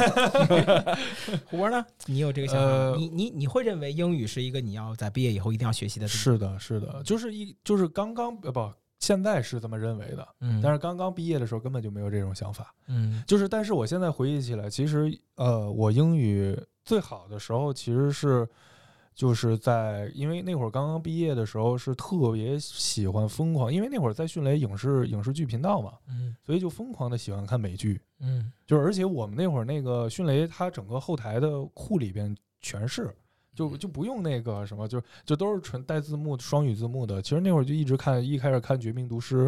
[1.46, 1.84] 胡博呢？
[2.06, 2.72] 你有这个想法吗？
[2.72, 6.06] 呃你你你会认为英语是一个你要在毕业以后一定要学习的？
[6.06, 12.74] 是的，是的，就是一就是刚刚呃不，现在是这么认为的，嗯，但是刚刚毕业的时候根本就没有这种想法。
[12.86, 18.48] 嗯就是，但是我现在回忆起来，其实呃，我英语最好的时候其实是
[19.18, 28.00] 就是在因为那会儿刚刚毕业的时候是特别喜欢疯狂，因为那会儿在迅雷影视影视剧频道嘛，嗯所以就疯狂的喜欢看美剧。
[28.20, 33.12] 嗯就是而且我们那会儿那个迅雷，它整个后台的库里边全是，
[33.56, 37.20] 就就不用那个什么，就就都是纯带字幕、双语字幕的。
[37.20, 39.46] 其实那会儿就一直看，一开始看《绝命毒师》，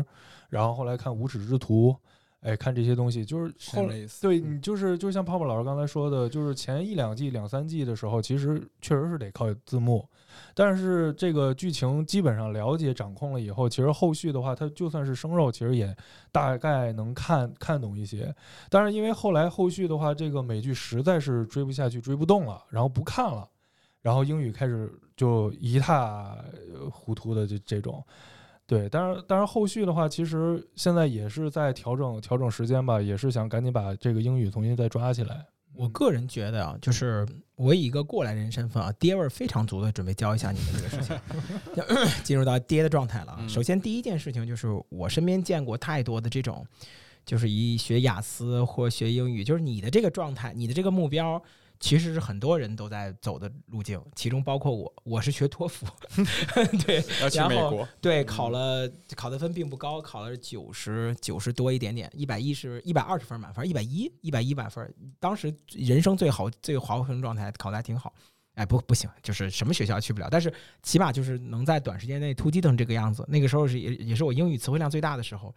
[0.49, 1.91] 然后后来看《无耻之徒》，
[2.41, 3.87] 哎，看这些东西，就是后
[4.21, 10.09] 对你就是就像泡泡老师刚才说的，就是前一两季、两三季的时候，其实确实是得靠字幕，
[10.55, 15.95] 但是这个剧情基本上了解掌控了以后，其实后续的话，它就算是生肉，其实也
[16.33, 18.35] 大概能看看懂一些。
[18.71, 23.47] 但是因为后来后续的话，这个美剧实在是追不下去、追不动了，然后不看了，
[24.01, 26.39] 然后英语开始就一塌
[26.73, 28.03] 呃糊涂的这这种。
[28.71, 35.45] 对，但是，当然，后续的话，其实现在也是在调整调整时间吧，也是想赶紧把这个英语重新再抓起来。
[35.75, 41.19] 我个人觉得啊，就是我以一个过来人身份啊，爹味儿非常足的准备教一下你们这个事情，
[41.75, 41.83] 就
[42.23, 46.65] 进入到爹的状态了首先第一件事情就是我身边见过太多的这种，
[47.27, 51.43] 就是以学雅思或学英语，就是你的这个状态，你的这个目标。
[51.81, 55.87] 其实是很多人都在走的路径，其中包括我，我是学托福，
[56.87, 68.13] 对要去然后美国，对，嗯考了考的分并不高，考了九十九十多一点点，一百一十一百二十分满分，一百一一百一满分，当时人生最好最豪横状态，考的还挺好。
[68.57, 73.25] 哎，不不行，就是什么学校去不了，但是起码就是能在短时间内突击成这个样子。
[73.29, 75.55] 那个时候是也也是我英语词汇量最大的时候，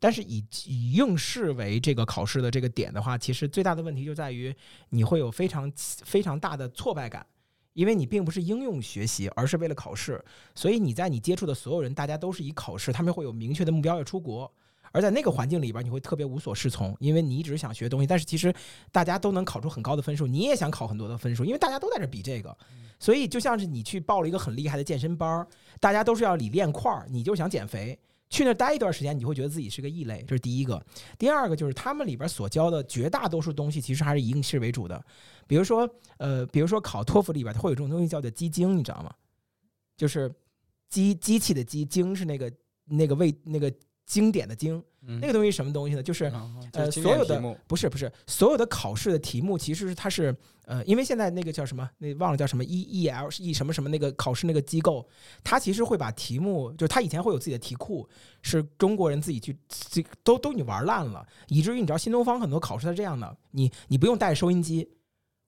[0.00, 4.52] 但是以以应试为这个考试的这个点的话，其实最大的问题就在于
[4.88, 7.24] 你会有非常非常大的挫败感，
[7.74, 10.24] 因为你并不是应用学习，而是为了考试。
[10.54, 14.50] 所以你在你接触的所有人，大家都是以考试，他们会有明确的目标要出国。
[14.92, 18.52] 而在那个环境里边，你会特别无所适从，因为你一直想学东西，但是其实
[18.90, 22.56] 大家都能考出很高的分数，你也想考很多的分数，因为大家都在这比这个。
[22.98, 25.46] 所以就像是你去报了一个很厉害的健身班儿，
[25.78, 27.96] 大家都是要理练块儿，你就想减肥。
[28.30, 30.80] 去那儿待一段时间，你就会觉得自己是个异类，这是第一个。
[31.18, 35.04] 第二个就是他们里边所教的绝大多数东西，其实还是以应试为主的。
[35.48, 39.12] 比如说，呃，比如说考托福里边，它会有这种东西叫做机精，你知道吗？
[39.96, 40.32] 就是
[40.88, 42.50] 机机器的机，精是那个
[42.84, 43.70] 那个为那个
[44.06, 46.02] 经典的经，那个东西什么东西呢？
[46.02, 46.30] 就是
[46.72, 50.34] 呃，所有的不是不是所有的考试的题目，其实是它是
[50.66, 55.08] 呃，因为现在那个叫什么，那忘了叫什么 E E L 是 E 什么什么那个考试那个机构，
[55.42, 58.08] 它其实会把题目，就是它以前会有自己的题库，
[58.42, 64.88] 是中国人自己去自己都都你玩烂了，以至于你知道新东方很多考试它是这样的，你你不用带收音机。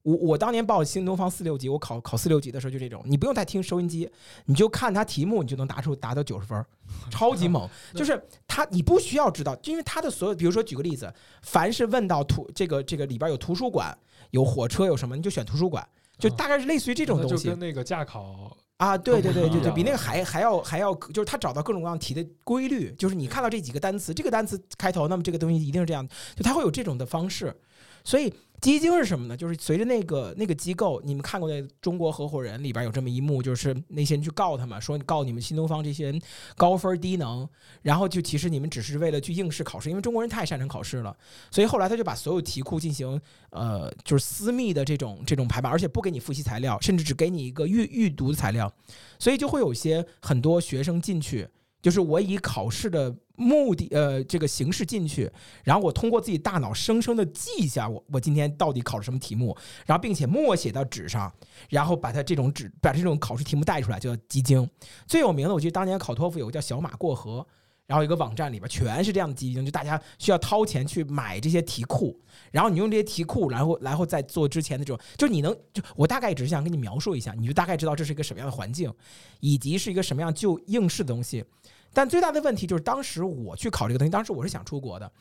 [0.02, 4.10] 我我当年报新东方四六级，我考考四六级的时候就这种，你不用再听收音机，
[4.46, 6.66] 你就看它题目，你就能答出达到九十分儿，
[7.10, 7.68] 超级猛。
[7.94, 11.12] 就是它你不需要知道，因为它的所有，比如说举个例子，
[11.42, 13.96] 凡是问到图这个这个里边有图书馆、
[14.30, 15.86] 有火车、有什么，你就选图书馆，
[16.18, 18.98] 就大概是类似于这种东西跟那个驾考啊。
[18.98, 27.56] 对对对对对，比那个还还要还要，就是他找到各种各样题的规律，就是你看到这几个单词，这个单词开头，那么这个东西一定是这样，就他会有这种的方式。
[28.04, 29.37] 所以基金是什么呢？
[29.37, 36.22] 就是随着那个那个机构，你们看过那《中国合伙人》里边有这么一幕，就是那些人去告他们，说你告你们新东方这些人
[36.57, 37.46] 高分低能，
[37.83, 41.14] 然后就其实你们只是为了去应试考试，因为中国人太擅长考试了，
[41.51, 43.20] 所以后来他就把所有题库进行
[43.51, 48.72] 呃就是私密的这种这种排版，而且不给你复习材料，甚至只给你一个预预读的材料，
[49.18, 51.48] 所以就会有些很多学生进去。
[51.82, 55.30] 就是我以考试的目的，呃，这个形式进去，
[55.64, 61.30] 然后我通过自己大脑生生的记一下我我今天到底考了什么题目，然后并且默写到纸上，
[61.68, 64.66] 然后把它这种纸把这种考试题目带出来，就叫机精。
[65.06, 67.44] 最有名的，我记得当年考托福有个叫小马过河，
[67.86, 72.18] 然后一个网站里边全是这样的机精，就大家需要掏钱去买这些题库，
[72.50, 78.92] 然后你用这些题库，然后然后再做之前的这种，就你能就我大概只是想跟你描述一下，你就大概知道这是一个什么样的环境，
[79.40, 81.44] 以及是一个什么样就应试的东西。
[81.92, 85.12] 但最大的问题就是，当时我去考这个东西，当时我是想出国的，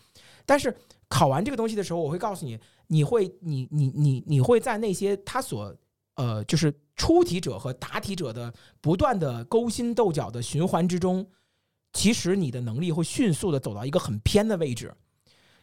[0.46, 0.74] 但是
[1.10, 5.76] 考完这个东西的时候，我会告诉你，你会，你你你你会在那些他所
[6.16, 11.28] 呃，就是出题者和答题者的不断的勾心斗角的循环之中，
[11.94, 14.94] 其实你的能力会迅速的走到一个很偏的位置。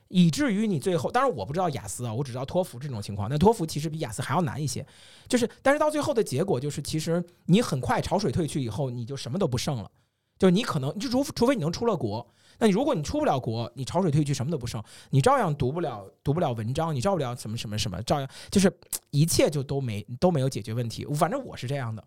[0.08, 3.28] 以至于你最后，当然我不知道雅思啊，我只知道托福这种情况。
[3.28, 4.86] 那托福其实比雅思还要难一些，
[5.28, 9.90] 就是，但是到最后的结果就是，其实你很快潮水退去以后，你就什么都不剩了。
[10.38, 12.26] 就是你可能就除除非你能出了国，
[12.58, 18.72] 那你如果你出不了国，你潮水退去什么都不剩，你照样读不了读不了文章，你照不了什么什么什么，照样就是
[19.10, 21.04] 一切就都没都没有解决问题。
[21.16, 22.02] 反正我是这样的，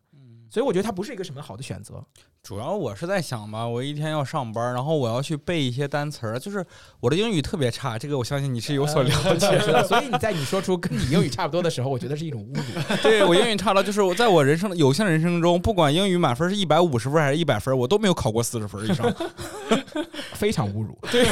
[0.52, 2.04] 所以我觉得它不是一个什么好的选择。
[2.44, 6.66] 主要我是在想吧，我一天要上班，然后我要去背一些单词儿，就是
[7.00, 12.98] 我的英语特别差，这个我相信你是有所了解是的，所以你在你说出跟你英语差不多的时候，我觉得是一种侮辱。
[13.02, 19.14] 对我英语差到就是我在我人生的有限人生中，不管英语满分是一百五十分还是一百分，我都没有考过四十分以上，
[20.41, 20.97] 非常侮辱。
[21.12, 21.23] 对，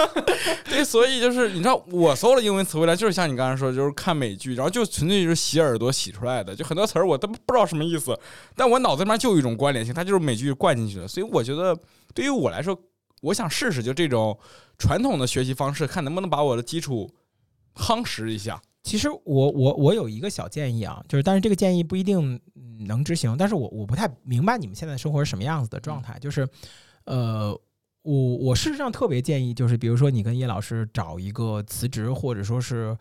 [0.64, 8.18] 对，所以就是你知道，我所有的英文词汇量就是像你刚才说，就是看美剧，然后就纯粹就是洗耳朵洗出来的，就很多词儿我都不知道什么意思，
[8.56, 11.78] 但我脑子里面就有一种关联性，它就是美剧灌进去的，所以我觉得
[12.14, 12.74] 对于我来说，
[13.20, 14.38] 我想试试就这种
[14.78, 17.10] 传统的学习方式，看能不能把我的基础
[17.74, 18.58] 夯实一下。
[18.84, 22.40] 其实我我我有一个小建议啊，就是但是这个建议不一定
[22.86, 26.48] 能执行，但是我我不太明白你们现在生活是什么样子的状态，就是
[27.04, 27.58] 呃，
[28.08, 32.96] 我我事实上特别建议，就是比如说你跟叶老师找一个辞职或者说是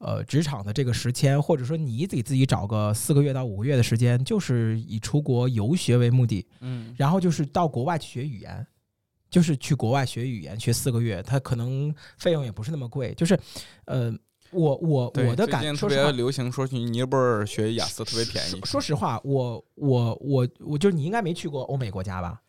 [0.00, 8.66] 呃职场的这个时签，或者说你给自己找个四个月到五个月的时间，就是以出国游学为目的，嗯，然后就是到国外去学语言，
[9.30, 13.14] 就是去国外学语言，学四个月，它可能费用也不是那么贵。
[13.14, 13.38] 就是，
[13.86, 14.12] 呃，
[14.50, 22.42] 我我我的感，最近特说实话别，流行说去尼泊尔学雅思特别便宜说，说实话，我我我我就是你应该没去过欧美国家吧？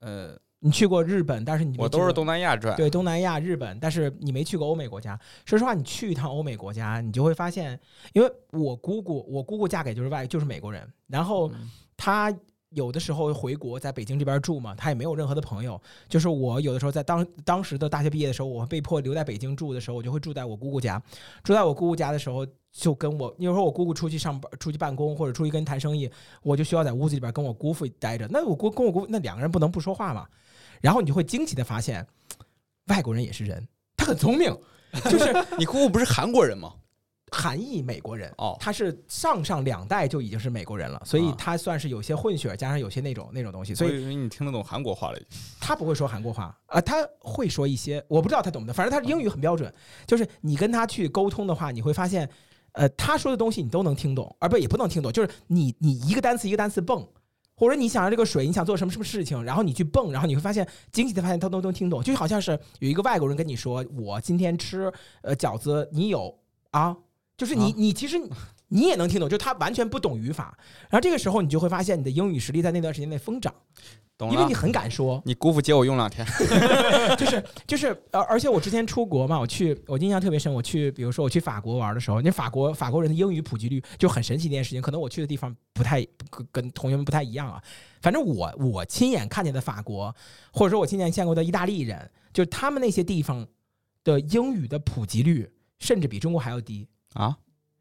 [0.00, 5.18] 呃，你去过日本，但是你我都是东南亚转，对东南亚、日本，但是你没去过欧美国家。
[5.44, 7.78] 说实话，你去一趟欧美国家，你就会发现，
[8.12, 12.32] 因为我姑姑，我姑姑嫁给就是外就是美国人，然后嗯她
[12.68, 15.80] 有的时候回国，在北京这边住嘛，她也没有任何的朋友。
[16.08, 21.02] 就是我有的时候在当当时的大学毕业的时候，我被迫留在北京住的时候，我就会住在我姑姑家。
[21.42, 26.08] 住在我姑姑家的时候，就跟我有时候我姑姑出去上班、出去办公或者出去跟人谈生意，
[26.40, 28.28] 我就需要在屋子里边跟我姑父待着。
[28.28, 30.24] 那我姑跟我姑那两个人不能不说话嘛。
[30.82, 32.06] 然后你就会惊奇的发现，
[32.88, 33.66] 外国人也是人，
[33.96, 34.54] 他很聪明，
[35.08, 36.74] 就是你姑姑不是韩国人吗？
[37.34, 38.30] 韩裔美国人。
[38.36, 45.18] 哦，他是上上两代就已经是美国人了，所以啊他算是有些混血，加上有些那种那种东西，所以你听得懂韩国话了。
[45.58, 49.72] 他不会说韩国话啊、他会说一些我不知道他懂不懂，反正他英语很标准。
[50.06, 52.28] 就是你跟他去沟通的话，你会发现，
[52.72, 57.08] 呃，他说的东西你都能听懂，而不也不能听懂，就是你你一个单词一个单词蹦，
[57.54, 66.34] 或者你想要这个水，你想做什么什么事情，然后你去蹦，然后你会发现惊喜的发现他都能听懂，就好像是有一个外国人跟你说，我今天吃呃饺子，你有
[66.70, 66.96] 啊？
[67.36, 68.20] 就是你啊你其实
[68.72, 70.56] 你你也能听懂，就他完全不懂语法，
[70.90, 73.54] 然后这个时候你就会发现你的英语实力在那段时间内疯涨，
[74.18, 74.52] 因为你。
[74.62, 75.20] 很敢说。
[75.24, 76.24] 你姑父借我用两天，
[77.18, 80.52] 就是就是而，而且我之前出国嘛，我去我印象特别深。
[80.52, 84.80] 我去，比如说我去法国玩的时候，那法国法国人的英语普及率就很神奇的一件事情。
[84.80, 87.60] 可能我去的地方不太跟跟同学们不太一样啊。
[88.00, 90.14] 反正我我亲眼看见的法国，
[90.52, 93.44] 或者说我亲眼见过的意大利人，就他们那些地方
[94.04, 97.36] 的英语的普及率，甚至比中国还要低啊。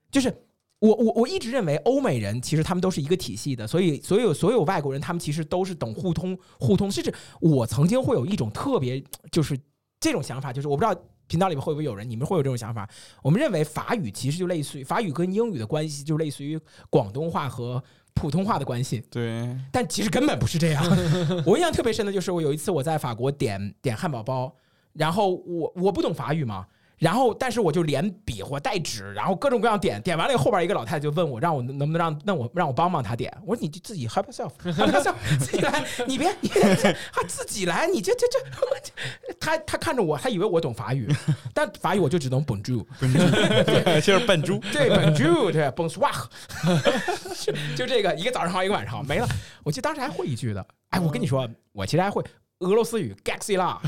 [0.10, 0.34] 就是
[0.82, 9.56] 我我我一直认为欧美人其实他们都是一个体系的，所以所有所有外国人他们其实都是懂互通互通，甚至我曾经会有一种特别就是
[10.00, 12.90] 这种想法，就是我不知道频道里面会不会有人，你们会有这种想法？
[13.22, 17.84] 我们认为法语其实就类似于法语跟英语的关系，就类似于广东话和
[18.16, 20.84] 普通话的关系，对，但其实根本不是这样。
[21.46, 24.52] 我印象特别深的就是我有一次我在法国点点汉堡包，
[24.94, 26.66] 然后我我不懂法语嘛。
[27.02, 33.36] 然后，但是我就连比划带指，然后各种各样点，点完了以后，后边一个老太太就问我，让我能不能让让我让我帮帮她点。
[33.44, 36.62] 我说你就自己 help yourself，help yourself，自己来，你别你别
[37.12, 38.40] 他自己来，你这这这，
[39.40, 41.12] 他他看着我，他以为我懂法语，
[41.56, 42.86] 但法语我就只能 bonjour，
[44.00, 44.60] 就是笨猪。
[44.72, 46.14] 对 bonjour，对 bonsoir，
[47.44, 49.28] 就就这个一个早上好，一个晚上好，没了。
[49.64, 52.24] 我记得当时还会一句的，哎，我跟你说，我其实还会
[52.62, 53.80] 俄罗斯语 gaxi 啦，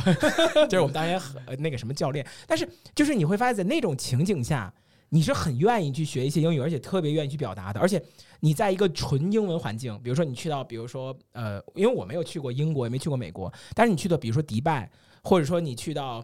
[0.69, 2.25] 就是我们当年和那个什么教练。
[2.45, 4.73] 但是就是你会发现在那种情景下，
[5.09, 7.79] 你是很愿意去学一些英语，而且特别愿意去表达的。
[7.79, 8.03] 而且
[8.41, 14.91] 你在一个纯英文环境，比如说你去到，比如说呃，因为我没有去过英国，也没去过美国，但是你去到比如说迪拜，
[15.23, 16.23] 或者说你去到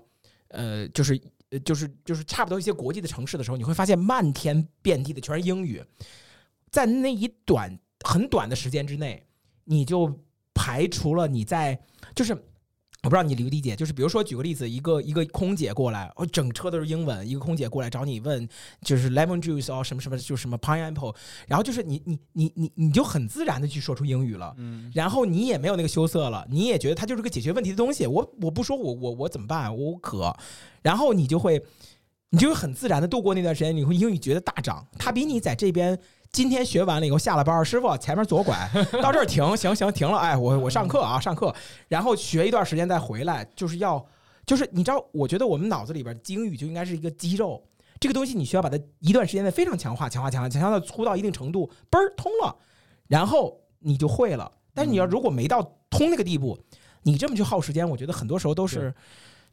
[0.49, 1.19] 呃，就是。
[1.51, 5.83] 呃，就是就是差不多一些国际的城市的时候，你会发现漫天遍地的全是英语，
[6.69, 9.25] 在那一短很短的时间之内，
[9.63, 10.15] 你就
[10.53, 11.79] 排除了你在
[12.15, 12.37] 就是。
[13.01, 18.45] 我不知道你理不理解，就是比如说举个例子，一个一个空姐过来，哦，整车都是英文，一个空姐过来找你问，
[18.81, 21.15] 就是 lemon juice 哦，什么什么，就是什么 pineapple，
[21.47, 28.05] 然后就是你你你你你就很自然的去说出英语了，嗯，然后你也没有那个羞涩了，你也觉得它就是个解决问题的东西。
[28.05, 29.73] 我我不说我我我怎么办？
[29.73, 30.35] 我渴，
[30.81, 31.63] 然后你就会，
[32.31, 35.97] 你就会很自然的度过那段时间，你会英语觉得大涨，它比你在这边
[36.32, 38.56] 今天学完了以后下了班儿，师傅前面左拐，
[39.02, 41.54] 到这儿停，行行停了，哎，我我上课啊，上课，
[41.88, 44.06] 然后学一段时间再回来，就是要
[44.46, 47.62] 就是你知道，我觉得我们脑子里边英语就应该是一个肌肉，
[48.00, 52.56] 这个东西你需要把它一段时间内非常强化，强化，强化，强化到粗到一定程度，嘣儿通了，
[53.08, 54.52] 然后你就会了。
[54.73, 56.58] 但是你要如果没到通那个地步，
[57.02, 58.94] 你这么去耗时间，我觉得很多时候都是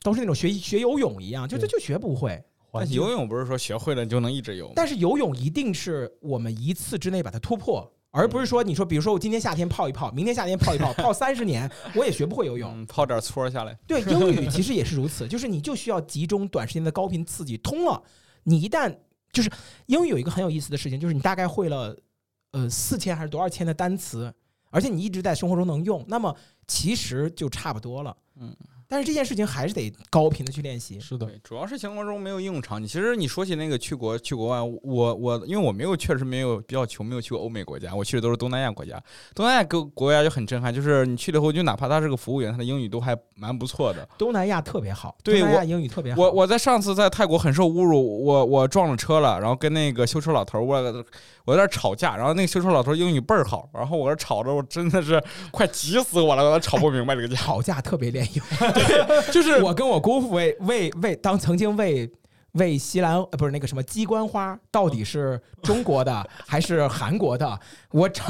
[0.02, 2.44] 都是那种学学游泳一样，就就就学不会。
[2.80, 4.72] 但游泳不是说学会了你就能一直游吗？
[4.76, 12.70] 但是游泳一定是我们一次之内把它突破，而不是说你说，比如说我今天夏天泡一泡，明天夏天泡一泡， 泡三十年我也学不会游泳。
[12.74, 18.02] 嗯，泡点搓下来，对，英语其实也是如此，就是你就需要集中短时间的高频刺激，通了，
[18.44, 18.94] 你一旦
[19.32, 19.50] 就是
[19.86, 21.96] 英语有一个很有意思的事情，就是你大概会了
[22.52, 24.32] 呃四千还是多少千的单词，
[24.70, 26.34] 而且你一直在生活中能用，那么
[26.66, 28.16] 其实就差不多了。
[28.38, 28.56] 嗯，
[28.88, 30.98] 但是这件事情还是得高频的去练习。
[31.00, 32.86] 是的，主要是生活中没有应用场景。
[32.86, 39.02] 其实你说起那个去国去国外，我我因为我没有确实没有比较穷，没有去过欧美国家，我去的都是东南亚国家。
[39.34, 44.08] 东南亚国国家就很震撼，就是你去了以后，就哪怕他是个服务员，他的英语都还蛮不错的。
[44.16, 46.22] 东南亚特别好，对东南亚我英语特别好。
[46.22, 51.04] 我我在上次在泰国很受侮辱，我我撞了车了，然后跟那个修车老头儿我
[51.46, 57.36] 我有点吵架，然后那个修车老头英语倍儿好，然后我这吵着我真的是快急死我了，我吵不明白这个架。
[57.36, 58.42] 吵架特别练英
[59.32, 62.10] 就是我跟我姑父为为为当曾经为
[62.56, 67.58] 为西兰呃不是那个什么鸡冠花到底是中国的 还是韩国的？
[67.90, 68.24] 我吵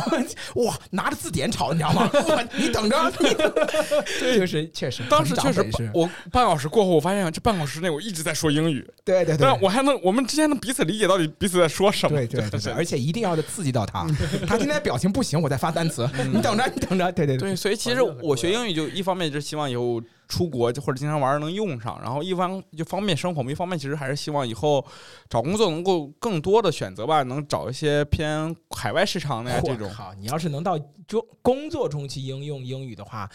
[0.54, 2.10] 哇拿着字典吵，你知道吗？
[2.56, 4.04] 你等着， 你等着
[4.38, 9.60] 就是确实，当时确实我半小时过后，我发现这半小时内我一直在说英语，对对对但。
[9.60, 12.16] 我还能我们之间能彼此理解到底彼此在说什么。
[12.16, 14.06] 对对对而且一定要刺激到他。
[14.46, 16.08] 他今天表情不行，我再发单词。
[16.32, 17.10] 你等着，你等着。
[17.12, 24.84] 对对对，对，所以其实我学英语就一方面就是希望以后出国或者经常玩能用上，然后一方就方便生活嘛，一方面其实还是希望以后
[25.28, 29.88] 找工作能够更多的选择吧，能找一些偏海外市场的呀这种。
[29.90, 33.30] 好，你要是能到中工作中去应用英语的话，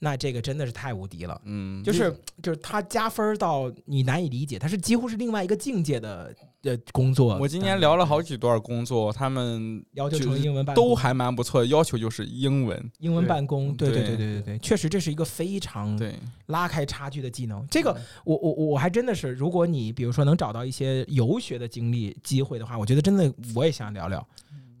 [0.00, 1.40] 那这个真的是太无敌了。
[1.44, 2.12] 嗯，就是
[2.42, 7.36] 就是它加分到你难以理解，它是几乎是另外一个境界的的工作。
[7.38, 12.90] 我今年聊了好几段工作，他们要求成英文办公都还蛮不错的，要求就是英文。
[13.00, 16.14] 英文办公，对对对对对对对，确实这是一个非常对，
[16.46, 17.66] 拉开差距的技能。
[17.70, 17.94] 这个
[18.24, 24.26] 我我我还真的是，如果你比如说能找到一些游学的经历机会的话，我觉得真的我也想聊聊，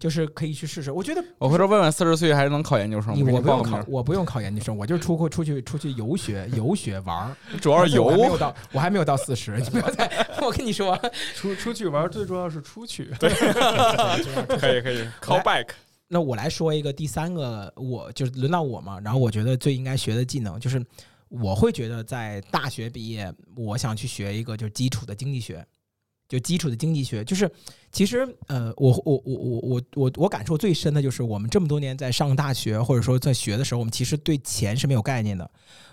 [0.02, 0.90] 就是可以去试试。
[0.90, 7.36] 我觉得我回头问问四十岁还能考研究生，吗我不用考我不用考研究生，我就是出国出去出去游学游学玩儿。
[7.62, 8.36] 主要是我还没有游。
[8.36, 10.10] 到，我还没有到四十，你不要再，
[10.42, 10.98] 我跟你说，
[11.36, 13.12] 出出去玩儿最重要是出去。
[13.20, 13.30] 对
[14.58, 15.68] 可以可以，call back。
[16.08, 18.98] 那我来说一个第三个，我就是轮到我嘛。
[18.98, 20.84] 然后我觉得最应该学的技能就是，
[21.28, 25.64] 我会觉得在大学毕业，我想去学一个就是基础的经济学，
[26.32, 27.22] 就基础的经济学。
[27.22, 27.50] 就是
[27.90, 35.50] 其实呃，我我我我我我我感受最深的就是我们这么多年在上大学或者说在学的时候，我们其实对钱是没有概念的。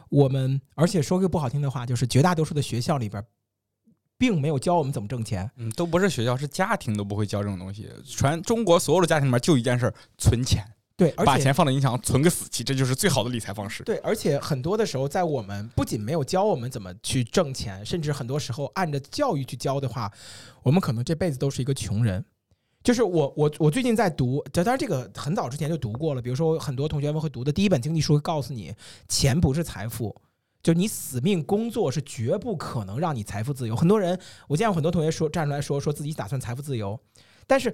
[0.10, 3.22] 我们而且说个不好听的话，就是绝大多数的学校里边，
[4.18, 5.52] 并没有教我们怎么挣钱。
[5.58, 7.90] 嗯，都不是学校，是家庭都不会教这种东西。
[8.06, 10.66] 全中国所有的家庭里面就一件事儿：存钱，
[11.00, 13.82] 对，而且把钱放到银行存个死期，这就是最好的理财方式。
[13.84, 20.12] 对，而且很多的时候，在我们不仅没有教我们怎么去挣钱，甚至很多时候按着教育去教的话，
[20.62, 22.24] 我们可能这辈子都是一个穷人。
[22.84, 26.22] 就是我我我最近在读，当然这个很早之前就读过了。
[26.22, 28.74] 比如说，很多同学们会读的第一本经济书会告诉你，
[29.08, 30.16] 钱不是财富，
[30.64, 33.76] 就你死命工作是绝不可能让你财富自由。
[33.76, 36.98] 很多人，我见过很多同学说站出来说说自己打算财富自由，
[37.46, 37.74] 但是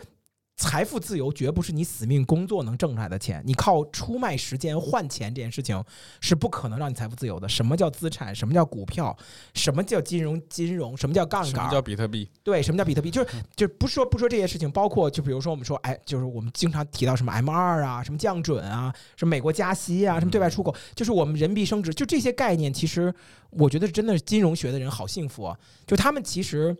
[0.57, 5.83] 财富自由绝不是你死命工作能挣出来的钱，你靠出卖时间换钱这件事情
[6.21, 7.47] 是不可能让你财富自由的。
[7.49, 8.33] 什么叫资产？
[8.33, 9.15] 什么叫股票？
[9.53, 10.41] 什么叫金融？
[10.47, 10.95] 金融？
[10.95, 11.51] 什么叫杠杆？
[11.51, 12.29] 什么叫比特币？
[12.41, 13.11] 对，什么叫比特币？
[13.11, 23.13] 就是就不说不说这些事情，包括就比如说我们说，哎，就是我们经常提到什么 M 二啊，什么降准啊，什么美国加息啊，什么对外出口，就是我们人民币升值，就这些概念，其实
[23.49, 25.59] 我觉得真的是金融学的人好幸福啊！
[25.85, 26.73] 就他们其实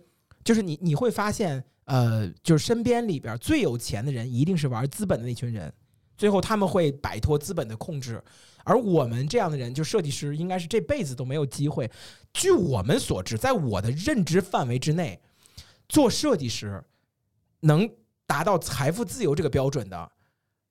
[0.46, 5.72] 就是你你会发现，呃，就是身边里边最有钱的人一定是玩资本的那群人，
[6.18, 8.24] 最后他们会摆脱资本的控制，
[8.64, 11.90] 而我们这样的人，就设计师，应该是这辈子都没有机会。
[12.34, 15.22] 据我们所知，在我的认知范围之内，
[15.88, 16.84] 做设计师
[17.62, 17.90] 能
[18.26, 20.12] 达到财富自由这个标准的，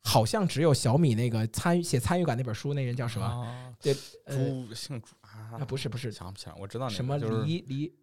[0.03, 3.25] 好像只有小米那个参与写参与感那本书那人叫什么？
[3.25, 7.95] 啊，对，呃，朱姓朱啊啊，不是不是想不起来，我知道那个什么就是黎黎，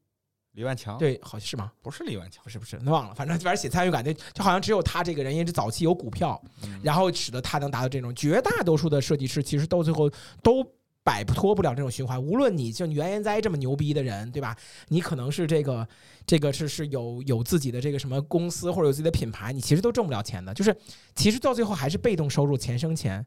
[0.54, 1.72] 李万强，，对，好像是吗？
[1.82, 8.14] 不是李万强不，是不是，那忘了，反正反正写参与感，就就好像只有他这个人，因为是早期有股票，嗯然后使得他能达到这种。
[8.14, 10.10] 绝大多数的设计师其实到最后
[10.44, 10.62] 都
[11.04, 12.22] 摆脱不了这种循环。
[12.22, 14.56] 无论你就袁研哉这么牛逼的人，对吧？
[14.90, 15.88] 你可能是这个
[16.28, 20.54] 这个是是有有自己的这个什么公司或者有自己的品牌，你其实都挣不了钱的。
[20.54, 20.76] 就是
[21.16, 23.26] 其实到最后还是被动收入，钱生钱。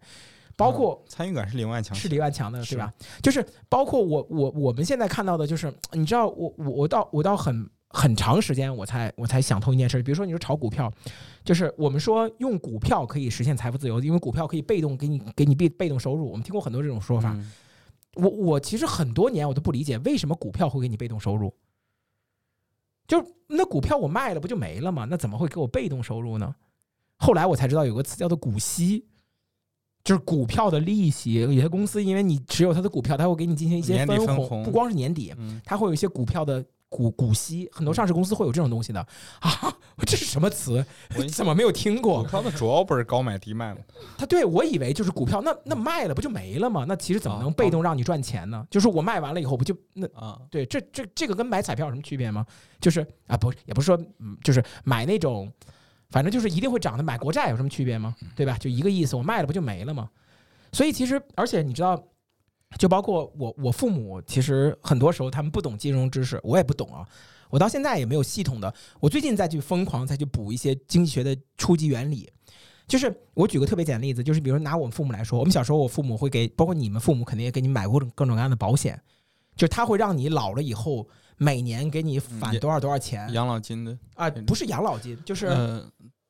[0.57, 2.93] 包括参与感是李万强，是李万强的，对吧？
[3.23, 10.93] 就是包括我我我们现在看到的，就是你知道，我我我到我到很很长时间我才我才想通一件事，比如说你说炒股票，
[11.45, 17.37] 就是我们说用股票可以实现财富自由，因为股票可以被动给你给你被被动收入，我们听过很多这种说法。
[18.15, 21.53] 我我其实很多年我都不理解为什么股票会给你被动收入，
[23.09, 25.05] 就那股票我卖了不就没了吗？
[25.11, 26.55] 那怎么会给我被动收入呢？
[27.19, 29.05] 后来我才知道有个词叫做股息。
[30.05, 35.35] 就是股票的利息，有些公司因为你持有它的股票，它会给你进行一些分红，不光是年底，
[35.65, 39.01] 它会有一些股票的股股息，很多上市公司会有这种东西的
[39.41, 39.75] 啊。
[40.07, 40.85] 这是什么词？
[41.33, 42.23] 怎么没有听过？
[42.23, 43.81] 股票的主要不是高买低卖吗？
[44.19, 46.85] 他对我以为就是股票，那那卖了不就没了吗？
[46.87, 48.67] 那其实怎么能被动让你赚钱呢？
[48.71, 50.39] 就是我卖完了以后不就那啊？
[50.51, 52.45] 对，这这这个跟买彩票有什么区别吗？
[52.79, 53.99] 就是啊，不也不是说，
[54.43, 55.51] 就是买那种。
[56.15, 58.15] 反正就是一定会涨的，买国债有什么区别吗？
[58.37, 58.57] 对吧？
[58.61, 60.09] 就一个意思，我卖了不就没了吗？
[60.71, 62.01] 所以其实，而且你知道，
[62.79, 67.05] 就包括我，我父母其实很多时候他们不懂金融知识，我也不懂啊。
[67.51, 72.31] 我到现在也没有系统的，我最近再去疯狂再去补一些经济学的初级原理。
[72.87, 79.03] 就是我举个特别简单的例子，就是比如拿我们父母来说，我们小时候我父母会给，包括你们父母肯定也给你买过各种各样的保险，
[79.57, 85.85] 就是他会让你老了以后每年给你返多少多少钱，养老金的啊，不是养老金，就是。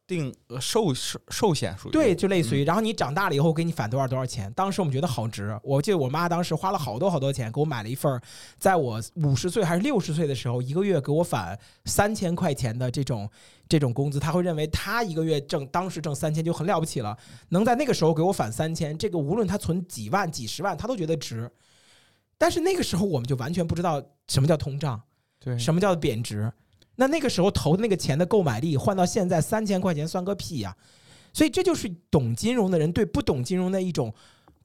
[0.07, 0.31] 定
[0.61, 4.53] 寿寿寿险属于对，就类似于，然后你长大了以后给你返多少多少钱。
[4.53, 8.21] 当时我们觉得好值，我记得我妈当时花了好多好多钱给我买了一份，
[8.59, 13.27] 在我五十岁还是六十岁的时候，一个月给我返三千块钱的这种
[13.67, 14.21] 这种工资。
[14.21, 17.17] 他会认为他一个月挣当时挣三千就很了不起了，
[17.49, 21.51] 能在那个时候给我返三千，这个无论他存几万几十万，他都觉得值。
[22.39, 25.01] 但是那个时候我们就完全不知道什么叫通胀，
[25.39, 26.53] 对，什么叫贬值。
[26.97, 30.76] 那那个时候投的那个钱的购买力换到现在三千块钱算个屁呀！
[31.32, 34.14] 所以这就是懂金融的人对不懂金融的一种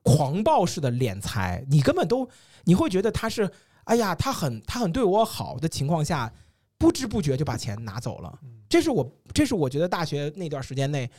[0.03, 1.65] 狂暴式的敛财。
[1.69, 2.29] 你根本都
[2.65, 3.49] 你会觉得他是
[3.85, 6.31] 哎呀，他很他很对我好的情况下，
[6.77, 8.39] 不知不觉就把钱拿走了。
[8.69, 11.09] 这是我这是我觉得大学那段时间内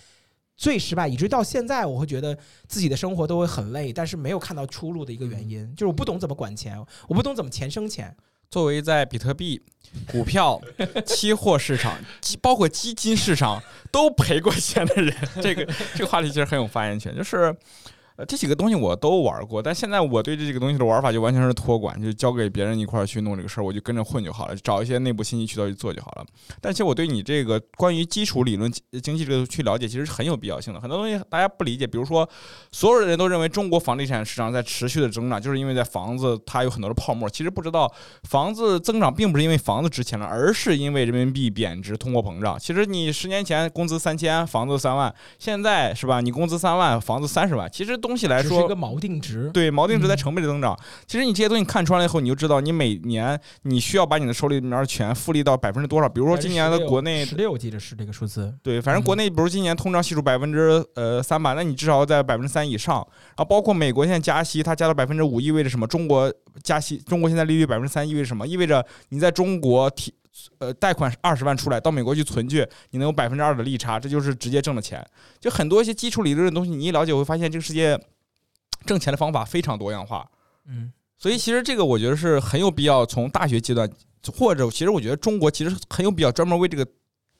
[0.60, 2.36] 最失败，以至于到现在我会觉得
[2.68, 8.14] 自己的生活都会很累，但是没有看到出路的一个原因，就是我不懂怎么管钱，我不懂怎么钱生钱。
[8.50, 9.62] 作为在比特币、
[10.06, 10.60] 股票、
[11.06, 11.98] 期货市场，
[12.42, 17.56] 包括基金市场都赔过钱的人，这个这个话题其实很有发言权，就是。
[18.26, 26.26] 这几个东西我都玩过，但现在我对这几个东西的玩法就完全是托管，就交给别人一块儿去弄这个事儿，我就跟着混就好了，找一些内部信息渠道去做就好了。
[26.60, 28.70] 但其实我对你这个关于基础理论
[29.02, 30.80] 经济这个去了解，其实是很有必要性的。
[30.80, 32.28] 很多东西大家不理解，比如说，
[32.72, 37.28] 所有的人都认为中国房地产市场在持续的增长，就是因为在房子它有很多的泡沫。
[37.28, 37.92] 其实不知道，
[38.24, 42.58] 房子增长并不是因为房子值钱了，而是因为人民币贬值、通货膨胀。
[42.58, 46.20] 其实你十年前工资三千，房子三万，现在是吧？
[46.20, 48.68] 你工资三万，房子三十万，其实都东西来说。
[48.80, 50.74] 锚定值对锚定值在成倍的增长。
[51.06, 56.08] 其实你这些东西看穿了以后，你就知道你每年你需要把你的手里面钱复利到百分之多少。
[56.08, 58.54] 比如说今年的国内十六，记得是这个数字。
[58.62, 62.96] 对，反正国内比如今年通胀系数百分之呃三吧，那你至少在百分之三以上。
[62.96, 65.86] 然后包括美国现在加息，它加到百分之五，意味着什么？
[65.86, 66.32] 中国
[66.62, 68.46] 加息，中国现在利率百分之三，意味着什么？
[68.46, 70.14] 意味着你在中国提
[70.58, 75.04] 呃贷款二十万出来，到美国去存去，你能有百分之二的利差，这就是直接挣的钱。
[75.38, 78.00] 就很多一些基础理论的东西，你一了解，会发现这个世界。
[78.86, 80.26] 挣钱的方法非常多样化，
[80.64, 83.86] 嗯，所以其实这个我觉得是很有必要从大学阶段，
[84.34, 86.86] 或者其实我觉得中国其实很有必要专门为这个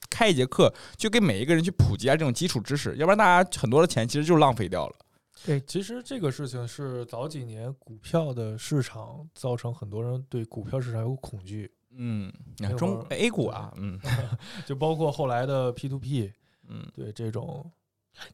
[0.07, 4.95] 开一节课，就给每一个人去普及下这种基础知识，要不然大家很多的钱其实就浪费掉了。
[5.43, 13.99] 对，其实这个事情是早几年股票的市场造成很多人对股票市场有恐惧，嗯，你看中 A 股啊，嗯，
[14.65, 16.31] 就包括后来的 P to P，
[16.67, 17.69] 嗯，对这种，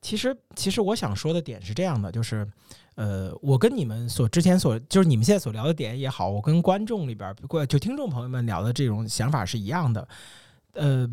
[0.01, 2.47] 其实其实我想说的点是这样的，就是。
[2.97, 10.07] 呃，我跟你们所之前所就是你们现在所聊的点也好，我跟观众里边过就听众朋友们聊的这种想法是一样的。
[10.73, 11.07] 呃，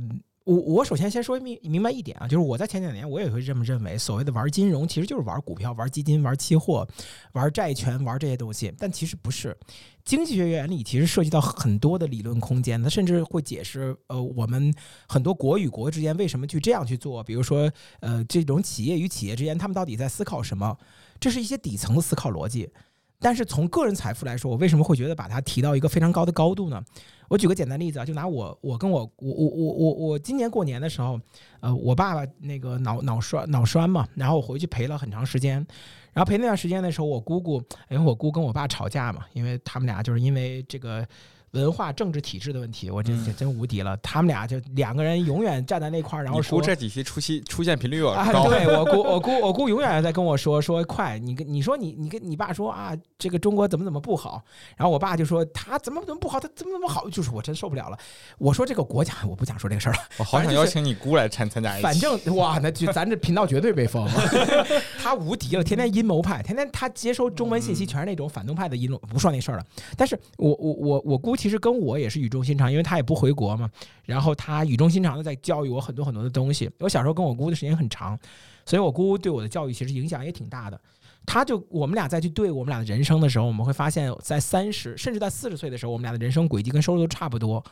[0.45, 6.87] 我我首先先说明明白一点啊，就是我在前两年我也会这么认为，所谓的玩金融其实就是玩股票、玩基金、玩期货、
[7.33, 9.57] 玩债权、玩这些东西，但其实不是。
[10.05, 14.71] 经济学原理其实涉及到很多的理论空间，它甚至会解释呃我们
[15.09, 20.77] 很多国与国之间为什么去这样去做，比如说呃这种企业与企业之间他们到底在思考什么。
[21.19, 22.69] 这是一些底层的思考逻辑，
[23.25, 26.85] 但是从个人财富来说，我为什么会觉得把它提到一个非常高的高度呢？
[27.27, 31.19] 我举个简单例子啊，就拿我我跟我我我我我我今年过年的时候，
[31.61, 35.55] 呃，我爸爸那个脑脑栓脑栓嘛，然后我回去陪了很长时间，
[36.13, 41.07] 然后陪那段时间的时候，我姑姑因为我姑跟我爸吵架嘛，因为他们俩就是因为这个。
[41.55, 43.97] 文化政治体制的问题，我真真无敌了。
[43.99, 54.43] 他们俩就两个人永远站在那块儿，然后说这几期出戏出现频率有啊，对我姑我姑我姑永远在跟我说说快，你跟你说你你跟你爸说啊，这个中国怎么怎么不好，
[54.77, 57.97] 然后我爸就说他怎么怎么不好，他怎么怎么好，就是我真受不了了。
[58.39, 64.09] 我说这个国家我不想说这个事儿了，我好想邀请你姑来参参加一反正哇，那就咱这频道绝对被封，
[65.01, 69.65] 他无敌了，天天阴谋派，天天他接收中文信息全是那种反动派的阴谋，不说那事儿了。
[69.97, 73.71] 但是我我我我姑其实跟我也是语重心长，因为他也不回国嘛。
[74.07, 76.71] 然后他语重心长的在教育我很多很多的东西。
[76.79, 78.19] 我小时候跟我姑的时间很长，
[78.65, 80.81] 所以我姑对我的教育其实影响也挺大的。
[81.27, 87.63] 他就我们俩再去对我们俩的人生的时候，我们会发现，在三十甚至在四十岁的时候，我们俩的人生轨迹跟收入都差不多。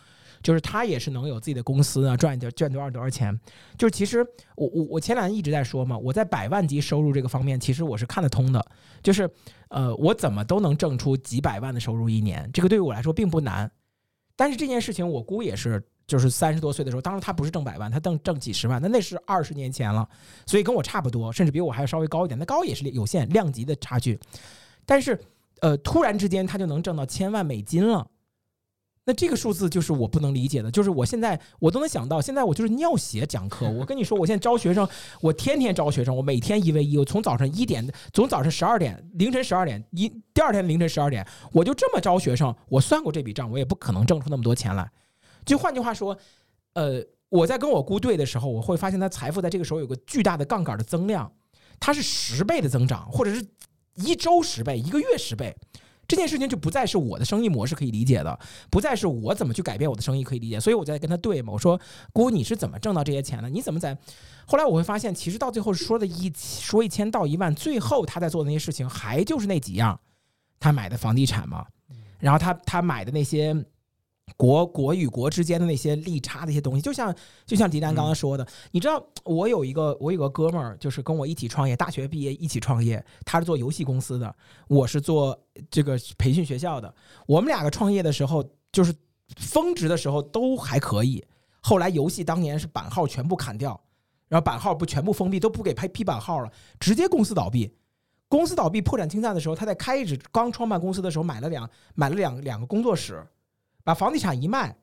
[0.43, 3.39] 就是他也是能有自己的公司啊，赚一点赚多少多少钱。
[3.79, 4.27] 就是其实
[4.57, 8.65] 我我我前两天一直在说嘛，我在百万级收入这个方面，其实我是看得通的。
[9.03, 9.29] 就是
[9.69, 13.71] 呃，我怎么都能挣出几百万的收入一年，这个对于我来说并不难。
[14.35, 20.09] 但是这件事情，我姑也是，就是三十多岁的时候，当时他不是挣百万，他挣挣几十万，那那是二十年前了，
[20.47, 22.39] 所以跟我差不多，甚至比我还要稍微高一点。
[22.39, 24.19] 那高也是有限量级的差距，
[24.87, 25.19] 但是
[25.61, 28.07] 呃，突然之间他就能挣到千万美金了。
[29.05, 33.69] 那这个数字就是我不能理解的，就是我现在我都能想到，现在我就是尿血讲课。
[33.69, 34.89] 我跟你说，我现在招学生，
[35.21, 42.55] 我天天招学生，我每天一 v 一，我从早上一点，从早上十二点，凌晨十二点，一第二天凌晨十二点，我就这么招学生。
[42.69, 44.89] 我算过这笔账，我也不可能挣出那么多钱来。
[45.45, 46.17] 就换句话说，
[46.75, 51.29] 呃，我在跟我姑对的时候，我会发现他财富在这个时候有个巨大的杠杆的增量，
[51.81, 53.45] 它是十倍的增长，或者是
[53.97, 55.53] 一周十倍，一个月十倍。
[56.13, 58.39] 这件事情就不再是我的生意模式可以理解的，
[58.69, 61.81] 不再是我怎么去改变我的生意可以理解，所以我在跟他对嘛，我说
[62.13, 63.49] 姑你是怎么挣到这些钱的？
[63.49, 63.97] 你怎么在？
[64.45, 69.99] 后来我会发现，其实到最后说的一说一千道一万，最后他在做的那些事情还就是那几样，
[70.61, 71.65] 他买的房地产嘛，
[72.19, 73.65] 然后他他买的那些。
[74.37, 77.15] 国国与国之间的那些利差的一些东西，就像
[77.45, 84.35] 就像迪丹刚刚说的，你知道，我有一个我有个哥们儿，就是跟我一起创业，大学毕业一起创业，他是做游戏公司的，
[84.69, 85.39] 我是做
[85.71, 86.93] 这个培训学校的。
[87.27, 88.95] 我们两个创业的时候，就是
[89.37, 91.23] 峰值的时候都还可以，
[91.61, 93.79] 后来游戏当年是版号全部砍掉，
[94.29, 96.51] 然后版号不全部封闭，都不给批批版号了，
[96.81, 97.71] 直接公司倒闭。
[98.29, 103.23] 公司倒闭破产清算的时候，他在开始刚创办公司的时候买了两买了两两个工作室。
[103.85, 104.77] 把房地产一卖，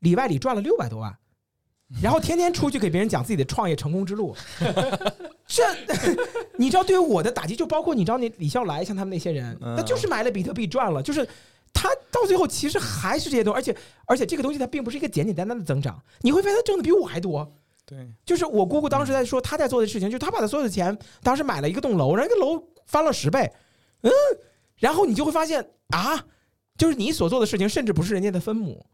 [0.00, 1.16] 里外里赚了六百多万，
[2.02, 4.34] 然后天天出去给别人讲自己的创业成功之路。
[5.46, 5.62] 这
[6.56, 11.28] 你知道，对于我的打击，就包括你知道那李笑来像他们那些人，那就是买了比特币赚了，就是
[11.72, 13.76] 他到最后其实还是这些东西，而且
[14.06, 17.50] 而且这个东西它并不是一个简简单单的增长，你会发现他挣的比我还多。
[17.84, 23.52] 对，就是我姑姑当时在说他在做的事情，就是他把他所有的钱当时买了一个栋楼，然后一个楼翻了十倍，
[24.02, 24.10] 嗯，
[24.76, 26.24] 然后你就会发现啊。
[26.82, 28.84] 就是你所做的事情，甚至不是人家的分母，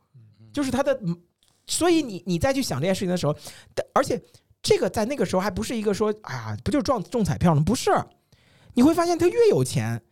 [0.52, 1.00] 就是他的，
[1.66, 3.34] 所以你你再去想这件事情的时候，
[3.94, 4.22] 而且
[4.60, 7.62] 这个在那个时候还不是一个说，哎呀，不就中中彩票吗？
[7.64, 7.90] 不是，
[8.74, 10.02] 你会发现他越有钱，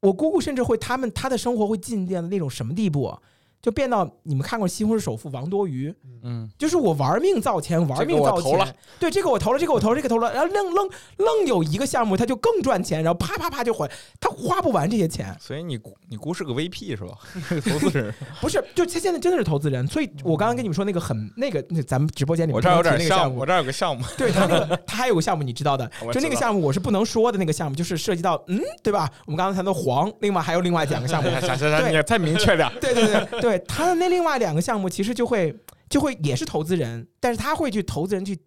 [0.00, 3.18] 我姑姑甚至会他们他的生活会进店的那种什么地步。
[3.62, 10.88] 就变到你们看过《西红柿首富》王多鱼，嗯，就是我玩命造钱，玩命造钱，对这个我投了，这个我投了，这个投了，然后愣愣
[11.18, 15.36] 愣有一个项目，他就更赚钱，然后啪啪啪就还，他花不完这些钱。
[15.38, 17.18] 所以你估你姑是个 VP 是吧？
[17.70, 19.86] 投资人不是，就他现在真的是投资人。
[19.86, 29.10] 所以我刚刚跟你们说那个很那个，那咱们直播间里面我这儿有点项目，我这儿有个项目， 对他那个他还有个项目你知道的，就那个项目我是不能说的那个项目，就是涉及到嗯，对吧？
[29.26, 32.70] 我们刚刚谈到黄，另外还有另外两个项目，行行行，你再明确点。
[32.80, 34.30] 对对对对，对他的那另外。
[34.38, 35.54] 两个项目其实就会
[35.88, 38.38] 就会也是投资人，但是他会去投资人去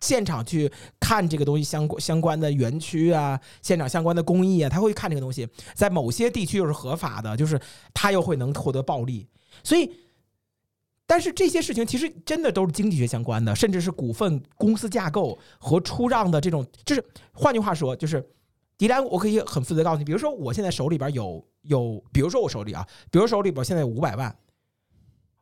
[0.00, 7.60] 现场去看这个东西相关相关的园区啊，现场相关的工艺啊，他会看这个东西，在某些地区又是合法的，就是
[7.94, 9.28] 他又会能获得暴利。
[9.62, 9.90] 所以，
[11.06, 18.26] 但是这些事情其实真的都是经济学相关的，甚至是股份公司架构和出让的这种，就是换句话说，就是
[18.76, 24.36] 迪兰，我可以很负责告诉你，比如说我现在手里边有有，比如说我手里啊，比如手里边现在有五百万。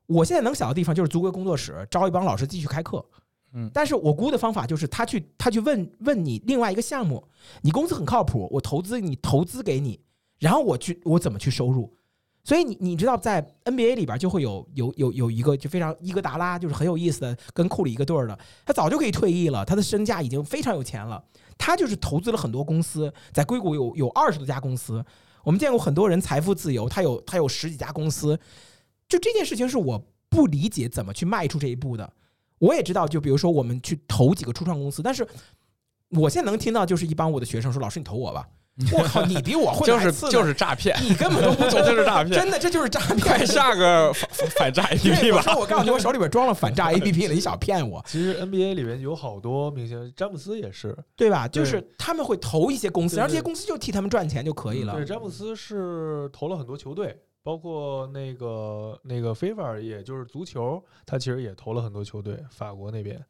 [0.07, 3.05] 我现在能想的地方就是租个工作室，招一帮老师继续开课。
[3.55, 7.23] 嗯，但是我估的方法就是他去他去问问你另外一个项目，
[7.63, 10.01] 你公司很靠谱，我投资你投资给你，
[10.41, 11.93] 然后我去我怎么去收入？
[12.43, 21.25] 所以你你知道在 NBA 里边就会有有有有一个就非常伊戈达拉就是很有意思的跟库里一个队儿的，他早就可以退役了，他的身价已经非常有钱了，
[21.57, 25.03] 他就是投资了很多公司，在硅谷有有二十多家公司。
[25.43, 28.39] 我们见过很多人财富自由，他有他有十几家公司，
[29.09, 32.13] 就这件事情是我不理解怎么去迈出这一步的。
[32.59, 35.27] 我也知道，就比如说我们去投几个初创公司，但是
[36.11, 38.49] 我现在能听到就是一帮我的学生说：“老师，你投我吧。
[38.93, 43.21] ”我靠，你比我会就是就是诈骗，你根本都不懂， 就是诈骗真的这就是诈骗。
[43.21, 45.43] 快下个反反反诈对 APP 我吧。
[45.43, 50.97] 说我告诉你，我手里边装了反诈 APP 了，你想骗我，其实 NBA 里面有好多明星，詹姆斯也是。
[51.15, 51.47] 对吧？
[51.47, 55.05] 就是他们会投一些公司，然后这些公司就替他们赚钱就可以了对，。
[55.05, 63.23] 詹姆斯是投了很多球队，包括那个那个 FIFA，也就是足球，他其实也投了很多球队，法国那边。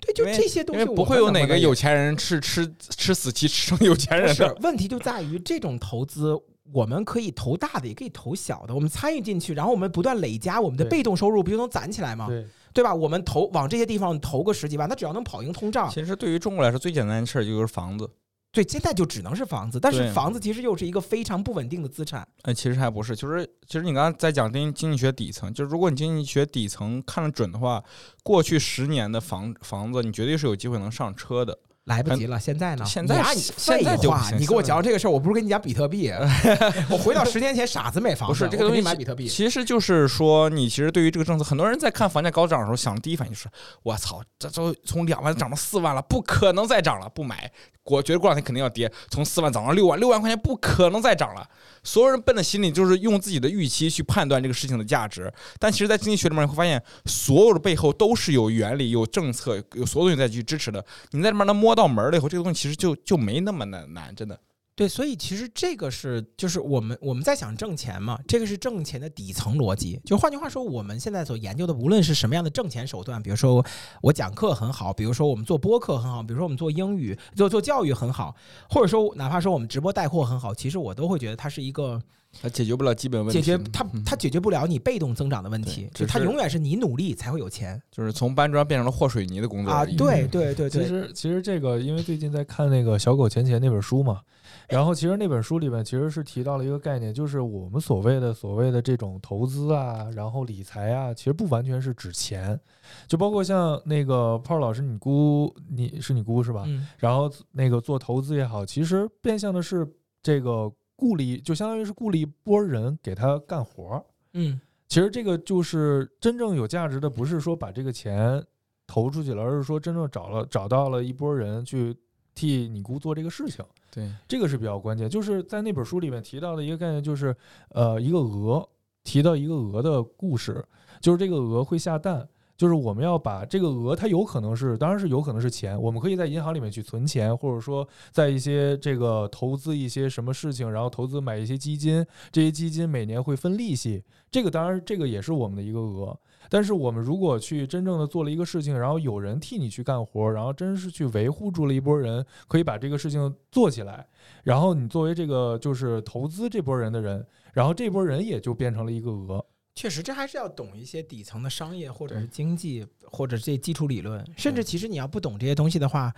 [0.00, 4.52] 对，就这些东西，因为不会有哪个有钱人吃吃吃死棋吃成有钱人的。
[4.62, 6.36] 问题就在于这种投资，
[6.72, 8.74] 我们可以投大的，也可以投小的。
[8.74, 12.26] 我们参与进去，然后我们不断累加我们的被动收入，不就能攒起来吗？
[12.26, 12.44] 对，
[12.74, 12.92] 对吧？
[12.92, 18.10] 我们投往这些地方投个十几万，他只要能跑赢通胀，其实对于中国来说，最简单的事儿就是房子。
[18.52, 19.80] 对，现在就只能是房子。
[19.80, 22.28] 但是房子其实又是一个非常不稳定的资产。
[22.42, 27.82] 哎，其实还不是，就是其实你刚才在讲经经济学底层，就是如果你经济学底层看得准的话，
[28.22, 31.58] 过去十年的房房子，你绝对是有机会能上车的。
[31.84, 32.84] 来不及了，现在呢？
[32.84, 36.12] 现在现在就行你给我讲这个事儿，我不是跟你讲比特币，
[36.88, 39.26] 我回到十年前，傻子买房子，不是这个东西买比特币。
[39.26, 43.48] 其实就是说，你其实对于这个政策，很多人在看房价高涨的时候，想的第一反应就是：
[43.82, 47.50] 我操，这都从两万涨到四万了，不可能再涨了，不买。
[47.84, 51.48] 我觉得过两天肯定要跌，从四万涨到六万，六万块钱不可能再涨了。
[51.82, 60.84] 所有人笨的心理就是用自己的预期去判断这个事情的价值，但其实，在经济学里面你会发现，所有的背后都是有原理、有政策、有所有东西在去支持的。
[61.10, 64.38] 你在这边能摸到门了以后，这个东西其实就就没那么难难，真的。
[64.74, 70.00] 对，所以其实这个是就是我们我们在想挣钱嘛，这个是挣钱的底层逻辑。
[70.02, 73.64] 就换句话说，我们现在所研究的，无论是什么样的挣钱手段，比如说
[74.00, 78.34] 我讲课很好，比如说我们做播客很好，比如说我们做英语做做教育很好，
[78.70, 82.00] 或者说哪怕说我们直播带货很好，其实我都会觉得它是一个
[82.40, 87.80] 它解决不了基本问题，解决它嗯它解决不了你被动增长的问题，就它永远是你努力才会有钱。
[87.90, 89.84] 就是从搬砖变成了和水泥的工作啊！
[89.84, 94.20] 对对对对，其实其实这个，因为最近在看那个《小狗钱钱》那本书嘛，
[94.68, 102.58] 然后其实那本书里面其实是提到了一个概念，就是我们所谓的所谓的这种投资啊，然后理财啊，其实不完全是指钱，
[103.06, 106.64] 就包括像那个炮儿老师，你姑你是你姑是吧？
[106.66, 106.86] 嗯。
[106.98, 109.86] 然后那个做投资也好，其实变相的是
[110.22, 114.04] 这个雇了一，就相当于是雇了一波人给他干活儿。
[114.34, 118.44] 嗯其实这个就是真正有价值的，不是说把这个钱
[118.86, 121.96] 投出去了，而是说真正找了找到了一波人去
[122.34, 125.08] 替你姑做这个事情，对，这个是比较关键。
[125.08, 127.34] 就是在那本书里面提到的一个概念，就是
[127.70, 128.68] 呃一个鹅
[129.02, 130.62] 提到一个鹅的故事，
[131.00, 132.28] 就是这个鹅会下蛋。
[132.56, 146.16] 就是我们要把这个额，它有可能是，当然是有可能是钱，我们可以在银行里面去存钱，或者说在一些这个投资一些什么事情，然后投资买一些基金，这些基金每年会分利息，这个当然这个也是我们的一个额。
[146.48, 154.06] 但是我们如果去真正的做了一个事情，然后有人替你去干活，然后真是去维护住了一波人，可以把这个事情做起来，
[154.44, 157.24] 然后你作为这个就是投资这波人的人，
[157.54, 159.44] 然后这波人也就变成了一个额。
[159.74, 164.24] 确实，这还是要懂一些底层的商业或者是经济，或者这基础理论。
[164.36, 166.12] 甚至其实你要不懂这些东西的话，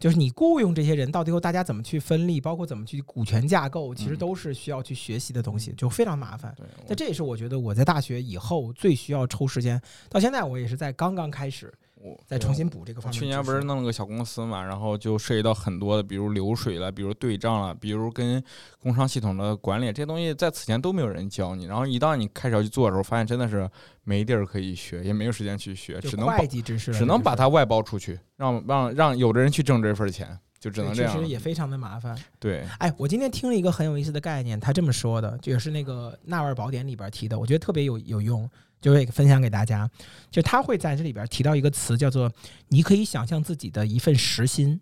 [0.00, 6.54] 就是你雇佣这些人，到最后大家怎么去分利，包括怎么去股权架构，其实嗯都是需要去学习的东西，就非常麻烦。
[6.56, 11.72] 对，那这也是我觉得我在大学以后最需要抽时间，到现在我也是在刚刚开始
[12.04, 13.18] 我再重新补这个方面。
[13.18, 18.42] 去年不是弄了个小公司嘛，然后就涉及到很多的，比如流水了，比如对账了，比如跟
[18.78, 21.64] 工商系统的管理，这些东西在此前都没有人教你。
[21.64, 23.66] 然后一到你开始要去做的时候，发现真的是
[24.02, 31.26] 没地儿可以学，也没有时间去学，只能把会计知识，只能把它外包出去，让让让有的人去挣这份钱，就只能这样其实。
[31.26, 32.14] 也非常的麻烦。
[32.38, 38.48] 对，哎，我今天听了一个很有意思的概念，他这么说的，就也是那个《纳瓦尔宝典》里边提的，我觉得特别有有用，
[38.84, 39.90] 就会分享给大家。
[40.30, 42.30] 就他会在这里边提到一个词，叫做
[42.68, 44.78] “你可以想象自己的一份时薪”。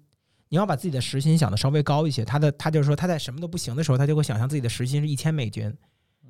[0.50, 5.72] 你要把自己的时薪想的稍微高一些，他的他就是说他在什么都不行的时候，他就会想象自己的时薪是一千美金，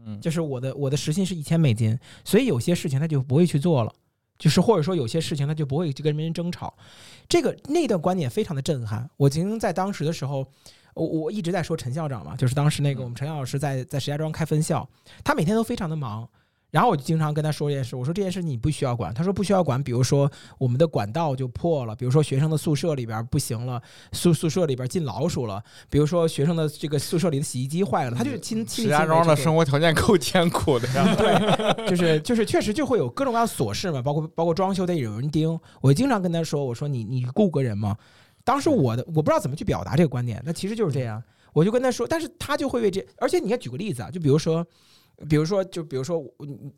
[0.04, 3.92] 嗯，就是我的我的时薪是一千美金，所以有些事情他就不会去做了，
[4.38, 6.74] 就是或者说有些事情他就不会去跟别人争吵。
[7.26, 9.08] 这个那段观点非常的震撼。
[9.16, 10.46] 我曾经在当时的时候，
[10.94, 14.88] 我我一直在说陈校长嘛，就是当时那个我们陈老师在在石家庄开分校，
[15.24, 16.28] 他每天都非常的忙。
[16.72, 19.12] 然后我就经常跟他说这件事，我说这件事你不需要管。
[19.12, 23.80] 他说不需要管，比如说我们的管道就破了，比如说学生的宿舍里边不行了，
[24.12, 31.14] 宿宿舍里边进老鼠了，比如说学生的这个宿舍里的洗衣机坏了，他就亲亲石家庄的生活活条件够艰苦的呀。
[31.14, 35.60] 对， 就是就是确实就会有各种各样的琐事嘛，包括包括装修得有人盯。
[35.82, 37.94] 我经常跟他说，我说你你雇个人嘛。
[38.44, 41.22] 当时我的我不知道怎么去表达这个观点，那其实就是这样。
[41.52, 44.66] 我就跟他说，但是他就会为这，而且你看举个例子啊，就比如说，
[45.28, 46.22] 比如说，就比如说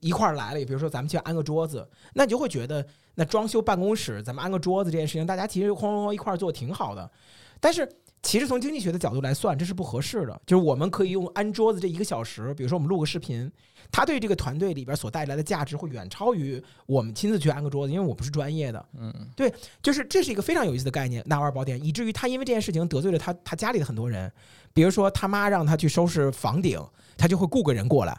[0.00, 7.10] 一块儿来了，比如说咱们去安个桌子，那你就会觉得，那装修办公室咱们安个桌子这件事情，大家其实哐哐哐一块儿做挺好的，
[7.60, 7.88] 但是。
[8.24, 10.40] 其实从经济学的角度来算，这是不合适的。
[10.46, 13.48] 就是我们可以用安桌子这一个小时，比如说我们录个视频，
[13.92, 18.84] 它对这个团队里边所带来的价值会远超于我们亲自去安个桌子，因为我不是专业的。
[18.98, 19.52] 嗯，对，
[19.82, 24.32] 就是这是一个非常有意思的概念，纳瓦尔宝典，以至于他因为这件事情得罪了他他家里的很多人，
[24.72, 26.80] 比如说他妈让他去收拾房顶，
[27.18, 28.18] 他就会雇个人过来。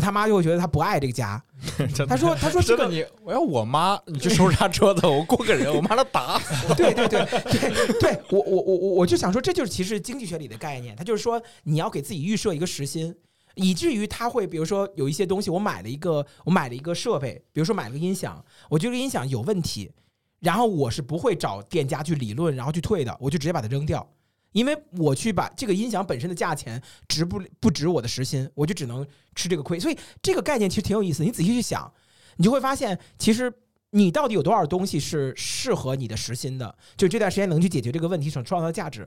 [0.00, 1.42] 后他妈就会觉得他不爱这个家，
[2.08, 13.14] 他说：“他说这个你，我要我妈，你去收拾他桌子， 我雇个人，我妈他打死。”对对对对对，我我我我我就想说，这就是其实经济学里的概念，他就是说你要给自己预设一个时薪，
[13.54, 19.90] 以至于他会比如说有一些东西，我买了一个我买了一个设备，比如说买了个音响，我觉得音响有问题，
[20.40, 24.06] 然后我是不会找店家去理论，然后去退的，我就直接把它扔掉。
[24.56, 29.78] 因为我去把这个音响本身的价钱值不不值我的时薪，我就只能吃这个亏。
[29.78, 31.22] 所以这个概念其实挺有意思。
[31.22, 31.92] 你仔细去想，
[32.36, 33.52] 你就会发现，其实
[33.90, 36.74] 你到底有多少东西是适合你的时薪的？
[36.96, 39.06] 就这段时间能去解决这个问题，所创造的价值。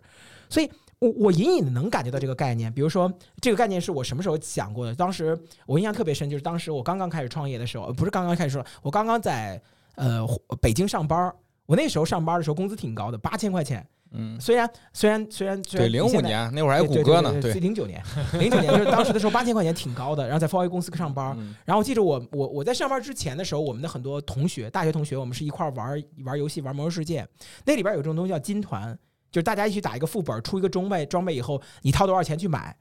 [0.50, 0.70] 所以
[1.00, 2.72] 我我隐隐的能感觉到这个概念。
[2.72, 4.94] 比如说，这个概念是我什么时候想过的？
[4.94, 5.36] 当时
[5.66, 9.60] 我印象特别深，就是当时我刚刚开始创业的时候，不是刚刚开始说，我刚刚在
[9.96, 10.24] 呃
[10.62, 11.34] 北京上班。
[11.66, 13.88] 我那时候上班的时候，工资挺高的，八千块钱。
[14.12, 18.04] 嗯，虽然虽然虽然虽然对零五年那会儿还有谷歌呢，对零九年
[18.34, 27.28] 零九年就是当时的时候八千块钱挺高的，然后在华为公司上班，然后我记着我我我在上班之前的时候，我们的很多同学大学同学，我们是一块玩玩游戏玩魔兽世界，
[27.66, 28.98] 那里边有这种东西叫金团，
[29.32, 32.76] 就是大家一起打一个副本，出一个装备装备以后，你掏多少钱去买，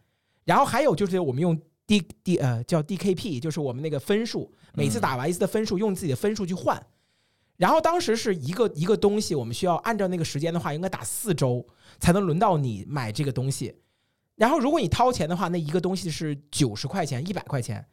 [0.45, 6.83] 然后还有就是我们用 D D 呃叫 DKP，就是我们那个分数，每次打完一次的分数，用自己的分数去换。
[7.59, 11.67] 然后当时是一个一个东西，我们需要按照那个时间的话，应该打四周
[12.01, 13.75] 才能轮到你买这个东西。
[14.37, 17.85] 然后如果你掏钱的话，那一个东西是九十块钱、一百块钱。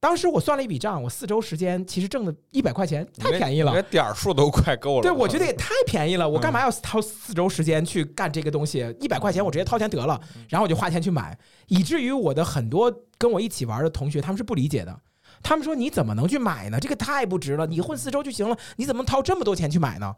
[0.00, 5.02] 当时我算了一笔账，我四周时间其实挣的一百块钱太便宜了，点数都快够了。
[5.02, 8.84] 对，我觉得也太便宜了，我干嘛要掏四周时间去干这个东西？
[8.98, 15.00] 一百块钱我直接掏钱得了，然后我就花钱去买，以至于我的很多跟我一起玩的同学他们是不理解的。
[15.42, 16.78] 他们说：“你怎么能去买呢？
[16.78, 17.66] 这个太不值了！
[17.66, 20.14] 你混四周就行了，你怎么掏这么多钱去买呢？”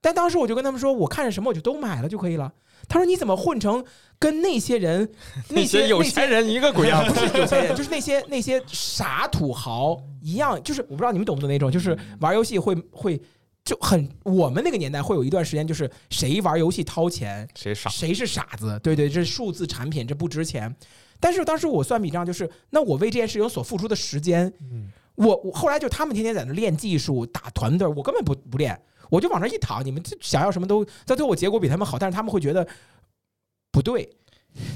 [0.00, 2.52] 但当时我就跟他们说：“我看着什么我就都买了就可以了。”
[2.88, 3.84] 他说：“你怎么混成
[4.18, 5.08] 跟那些人、
[5.50, 7.04] 那些有钱人一个鬼样？
[7.06, 10.60] 不是有钱人，就是那些那些傻土豪一样。
[10.64, 13.20] 就是我不知道你们懂不懂那种，就是玩游戏会会
[13.64, 18.80] 就很我们那个年代会有一段时间，就是谁玩游戏掏钱谁傻，谁是傻子。
[18.82, 20.74] 对对，这是数字产品，这不值钱。”
[21.22, 24.52] 但是当时我算笔账，就是那我为这件事情所付出的时间，
[25.14, 28.76] 我我后来就他们天天在那练技术、打团队，我根本不不练，
[29.08, 29.86] 我就往那一躺。
[29.86, 32.66] 你们想要什么都，到最后我结果比他们好，但是他们会觉得
[33.70, 34.10] 不对，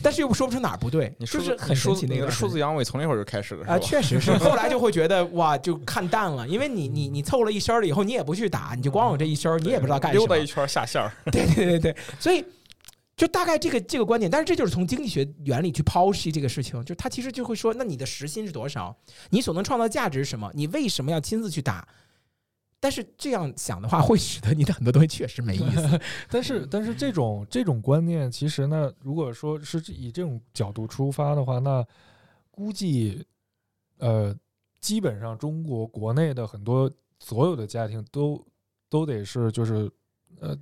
[0.00, 2.06] 但是又说不出哪儿不对，就是很神奇。
[2.06, 4.30] 那个数字阳痿从那会儿就开始了啊，确实是。
[4.38, 11.10] 后来就会觉得哇，就看淡了，因为你你你凑了一身了以后，你也不去打，你就光有这一身，你也不知道干什么，溜达一圈下线儿。
[11.32, 12.44] 对对对对，所以。
[13.16, 18.94] 就大概这个这个观点，但是这就是从经济学原理去剖析这个事情，就他其实就会说，那你的时薪是多少？
[19.30, 20.50] 你所能创造价值是什么？
[20.54, 21.88] 你为什么要亲自去打？
[22.78, 25.98] 但是这样想的话，会使得你的很多东西确实没意思。
[26.28, 31.82] 但是，但是这种这种观念，其实呢，如果说是以这种角度出发的话，那
[32.50, 33.24] 估计
[33.96, 34.36] 呃，
[34.78, 38.46] 基本上中国国内的很多所有的家庭都
[38.90, 39.90] 都得是就是
[40.38, 40.54] 呃。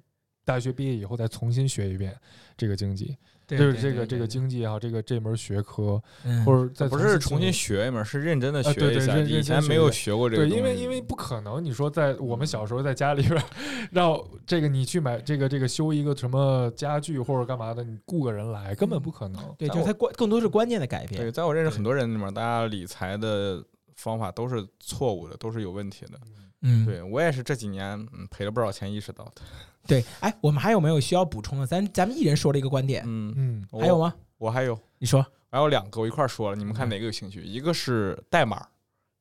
[0.44, 2.14] 大学毕业以后再重新学一遍
[2.56, 3.16] 这个经济，
[3.46, 6.02] 就是这个这个经济也好，这个这门学科，
[6.44, 9.18] 或者再不是重新学一门，是认真的学一下。
[9.18, 10.46] 以前没有学过这个。
[10.46, 13.42] 对，因为因为不可能，你说在我们小时候在家里边
[13.90, 19.42] 让这个你去买这个这个修一个什么家具或者干嘛的，你雇个人来根本不可能。
[19.58, 21.20] 对，就是它关更多是观念的改变。
[21.20, 23.64] 对，在我认识很多人里面，大家理财的
[23.96, 26.18] 方法都是错误的，都是有问题的。
[26.66, 29.42] 嗯，对我也是这几年嗯赔了不少钱意识到的。
[29.86, 31.66] 对，哎，我们还有没有需要补充的？
[31.66, 34.14] 咱咱们一人说了一个观点，嗯嗯，还有吗？
[34.38, 37.42] 我还有，你说，还有两个，我一块说了，你们看哪个有兴趣？
[37.42, 38.66] 一个是代码，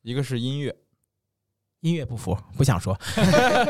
[0.02, 0.74] 一个是音乐。
[1.82, 2.98] 音乐不服，不想说。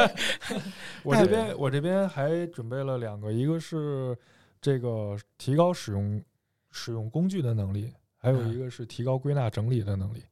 [1.02, 4.16] 我这边我这边还准备了两个，一个是
[4.62, 6.24] 这个提高使用
[6.70, 10.24] 使用工具的能力，还有一个是提高归纳整理的能力。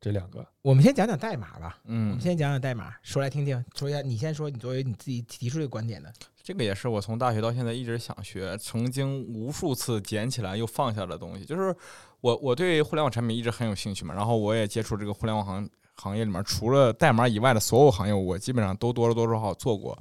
[0.00, 1.78] 这两个，我们先讲讲代码吧。
[1.84, 3.62] 嗯，我们先讲讲代码，说来听听。
[3.74, 6.10] 说一下，你先说，你作为你自己提出这个观点的。
[6.42, 11.44] 这个也是我从大学到现在一直想学，曾经无数次捡起来又放下的东西。
[11.44, 11.76] 就是
[12.22, 19.96] 我我对互联网产品一直很有兴趣嘛，然后我也接触这个互联网行行业里面，除了代码以外的所有行业，我基本上都多多少少做过。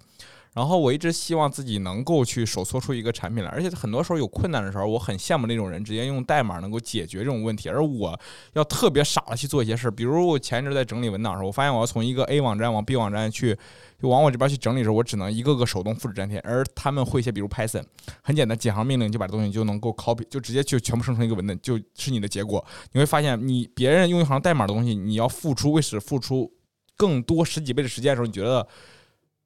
[0.60, 8.20] 然后我一直希望自己能够去手搓出一个产品来，而且很多时候有困难的时候，我很羡慕那种人直接用代码能够解决这种问题，而我
[8.51, 9.91] 要特别傻的去做一些事儿。
[9.91, 13.57] 比如我前一阵在整理文档的时候，我发现我要从一个 A 网站往 B 网站去，
[14.01, 17.86] 就往我这边去整理的时候，我只能一个个手动复制粘贴，而他们会一些，比如 Python，
[18.22, 22.62] 很简单，几行命令就把这东西就能够 copy，就直接就全部生成一个文档，就是你的结果。
[22.91, 26.51] 你会发现，你别人用一行代码的东西，你要付出为使付出
[26.97, 28.68] 更多十几倍的时间的时候，你觉得？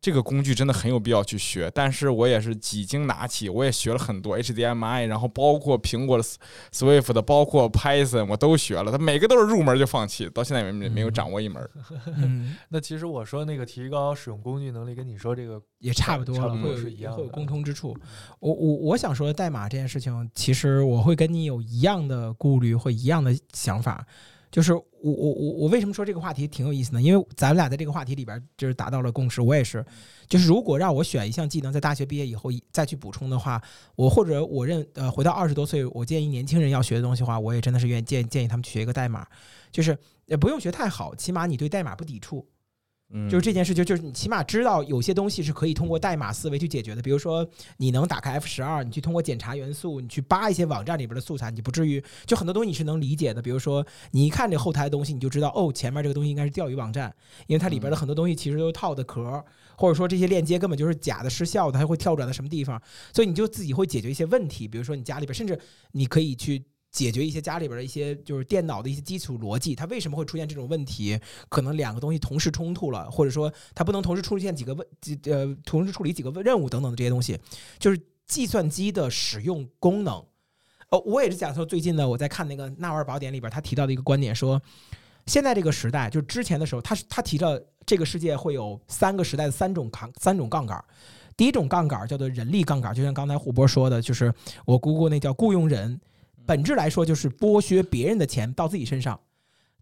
[0.03, 6.23] 这个工具真的很有必要去学，但是我也是几经拿起，我也学了很多 HDMI，然后包括苹果的
[6.73, 8.91] Swift 的，包括 Python，我都学了。
[8.91, 11.69] 它每个都是入门就放弃，到现在没没有掌握一门。
[12.17, 17.95] 嗯，那其实我说那个提高使用工具能力，跟你说这个也差不多了，会有是一样会有共通之处。
[18.41, 24.05] 我我我想说的代码这件事情，其实我会跟你有一样的顾虑或一样的想法。
[24.53, 27.01] 就是我我我我为什么说这个话题挺有意思呢？
[27.01, 29.41] 因为咱们俩在这个话题里边就是达到了共识。
[29.41, 29.83] 我也是，
[30.29, 33.59] 就是如果让我选一项技能，在大学毕业以后再去补充的话，
[33.95, 39.25] 我或者我认呃回到二十多岁，我建议年轻人要学的东西的话，我也真的是愿意建建议他们去学一个代码，
[39.71, 39.97] 就是
[40.27, 42.47] 也不用学太好，起码你对代码不抵触。
[43.29, 47.01] 就是这件事，情就是你起码知道有些东西是可以通过代码思维去解决的。
[47.01, 47.47] 比如说，
[47.77, 53.41] 你能打开 F 十二，你去通过检查元素，你去扒一些网站里边的素材，你不至于就很多东西你是能理解的。
[53.41, 57.13] 比如说，你一看这后台的东西，你就知道哦，前面这个东西应该是钓鱼网站，
[57.45, 59.43] 因为它里边的很多东西其实都是套的壳，
[59.77, 62.81] 或者说这些链接根本就是假的、失效的，它会跳转到什么地方，
[63.13, 64.67] 所以你就自己会解决一些问题。
[64.67, 65.59] 比如说，你家里边甚至
[65.91, 66.63] 你可以去。
[66.93, 71.19] 解决一些家里边的一些就是电脑的一些基础逻辑，它为什么会出现这种问题？
[71.49, 77.37] 可能两个东西同时冲突了，或者说它不能同时出现几个问，几呃，同时处理几个任务等等的这些东西，
[77.79, 80.23] 就是计算机的使用功能。
[80.89, 84.61] 哦，我也是讲说，最近呢，我在看那个《纳瓦尔宝典》里边，他提到的一个观点说，
[85.25, 90.83] 现在这个时代，就是之前的时候，他他提到这个世界会有三个时代的三种杠三种杠杆。
[91.35, 94.31] 第一种杠杆叫做人力杠杆，就像刚才胡波说的，就是
[94.65, 95.99] 我姑姑那叫雇佣人。
[96.45, 99.19] 本质来说就是剥削别人的钱到自己身上。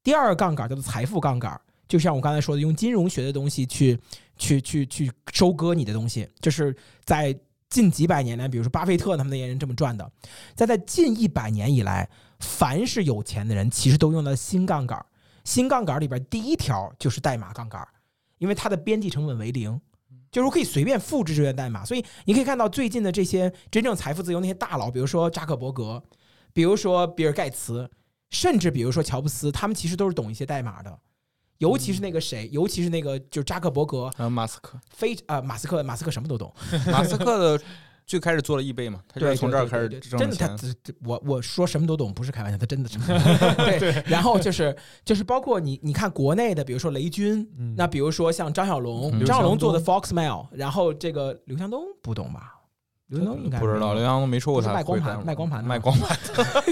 [0.04, 4.00] 第二个杠杆叫做财富杠杆，就像我刚才说的，用金融学的东西去
[4.36, 7.38] 去去去收割你的东西，就是在
[7.70, 10.12] 近几百年来，比如说巴菲特他们那些人这么赚的。
[10.56, 12.10] 在在近一百年以来，
[12.40, 15.06] 凡是有钱的人，其实都用到新杠杆。
[15.44, 17.88] 新杠杆里边第一条就是代码杠杆，
[18.40, 19.80] 因为它的边际成本为零，
[20.32, 21.86] 就是我可以随便复制这些代码。
[21.86, 26.04] 所以你可以看到最近的这些真正财富自由那些大佬，比如说扎克伯格。
[26.54, 27.90] 比如说比尔盖茨，
[28.30, 31.00] 甚至比如说乔布斯，他们其实都是懂一些代码的，
[31.58, 36.54] 尤其是那个谁，尤其是那个就是扎克伯格，还有马斯克，非啊马斯克，马斯克什么都懂，
[36.92, 37.64] 马斯克的
[38.06, 40.58] 最开始做了易贝嘛，他就是从这儿开始真的他
[41.04, 43.06] 我我说什么都懂不是开玩笑，他真的什么
[43.80, 44.76] 对，然后就是
[45.06, 47.48] 就是包括你你看国内的，比如说雷军，
[47.78, 52.56] 那比如说像张小龙，张小龙做的 Foxmail，然后这个刘强东不懂吧？
[53.12, 56.18] 刘强东应该不知道，刘强东没说过他卖光盘，卖光盘，卖光盘。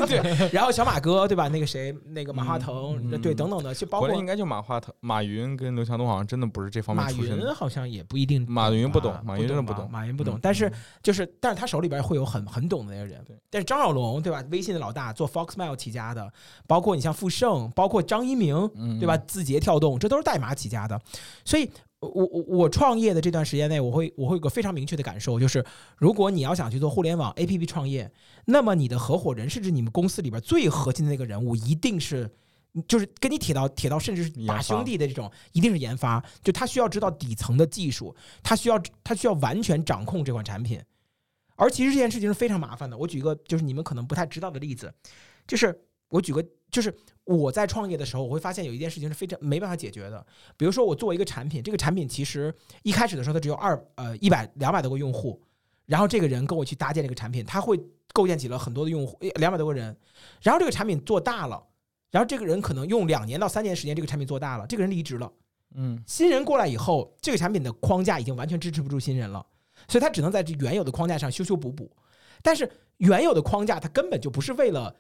[0.07, 1.49] 对，然后小马哥对吧？
[1.49, 7.05] 那个谁，那个马化腾，对，等等的，就包括应该就马化腾、马云跟刘强东，好像真的不是这方面。
[7.05, 10.39] 马云好像也不一定，马云不懂，马云真的不懂，马云不懂。
[10.41, 10.71] 但是
[11.03, 13.21] 就是，但是他手里边会有很很懂的那个人。
[13.25, 14.41] 对，但是张小龙对吧？
[14.49, 16.31] 微信的老大，做 Foxmail 起家的，
[16.65, 18.65] 包括你像富盛，包括张一鸣
[18.97, 19.17] 对吧？
[19.17, 20.97] 字节跳动，这都是代码起家的，
[21.43, 21.69] 所以。
[21.99, 25.63] 我我我创业的这段时间内，我会我会有个非常明确的感受，就是
[25.97, 28.09] 如果你要想去做互联网 APP 创业，
[28.45, 32.31] 那么你的合伙人甚至你们公司里边最核心的那个人物，一定是
[32.87, 40.81] 就是跟你铁到铁到甚至是把兄弟的这种，一定是研发，就他需要知道底层的技术，他需要他需要完全掌控这款产品，
[41.57, 42.97] 而其实这件事情是非常麻烦的。
[42.97, 44.93] 我举一个就是你们可能不太知道的例子，
[45.45, 45.77] 就是
[46.07, 46.45] 我举个。
[46.71, 46.93] 就是
[47.23, 50.25] 我在创业的时候，我会发现有一件事情是非常没办法解决的。
[50.57, 52.53] 比如说，我做一个产品，这个产品其实
[52.83, 55.41] 一开始的时候它只有二呃一百两百多个用户，
[55.85, 57.79] 然后这个人跟我去搭建这个产品，他会
[58.13, 59.95] 构建起了很多的用户，两百多个人，
[60.41, 61.63] 然后这个产品做大了，
[62.11, 65.31] 然后这个人可能用两年到三年时间，这个产品做大了，这个人离职了，
[65.75, 69.45] 嗯，新人过来以后，这个产品的框架已经完全支持不住新人了，
[69.87, 71.91] 所以他只能在这原有的框架上修修补补，
[72.41, 74.95] 但是原有的框架它根本就不是为了。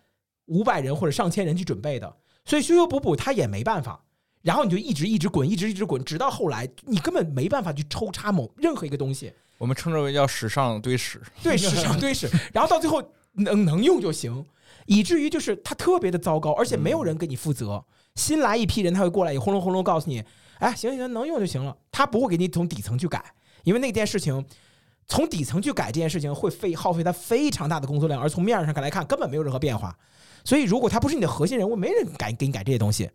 [0.49, 4.03] 五百人或者上千人去准备的，所以修修补补他也没办法，
[4.41, 9.31] 然后你就一直一直滚，一直一直滚，直到后来你根本没办法去抽插某任何一个东西。
[9.57, 12.29] 我们称之为叫史上堆屎，对，史上堆屎。
[12.53, 14.45] 然后到最后能能用就行，
[14.85, 17.83] 以至于就是它特别的糟糕，而且没有人给你负责。
[18.15, 20.23] 新来一批人他会过来，也轰隆轰隆告诉你，
[20.59, 21.75] 哎，行行行，能用就行了。
[21.91, 23.23] 他不会给你从底层去改，
[23.63, 24.43] 因为那件事情
[25.07, 29.95] 从底层去改这件事情会费耗费他非常大的工作量，而从面上看来看根本没有任何变化。
[30.43, 33.09] 所以，如果他不是你的核心人物，没人敢给你改这些东西。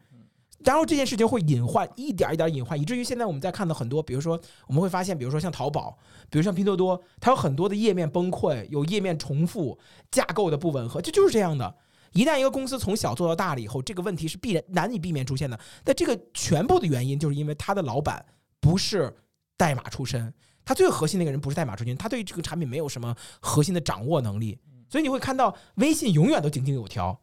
[0.65, 5.99] 然后这件事情会隐患，一点一点隐患，以至于现在我们在看到很多，比如说我们会发现，比如说像淘宝，
[6.31, 9.79] 比如像拼多多，它有很多的页面崩溃，有页面重复、
[10.11, 11.75] 架构的不吻合，这就是这样的。
[12.13, 15.59] 一旦一个公司从小做到大了以后，这个问题是必然难以避免出现的。
[15.83, 18.25] 但这个全部的原因就是因为他的老板
[18.61, 19.15] 不是
[19.59, 20.33] 代码出身，
[20.65, 24.57] 他最核心那个人不是代码出身，他对这个产品没有什么核心的掌握能力，
[24.95, 27.21] 所以你会看到微信永远都井井有条，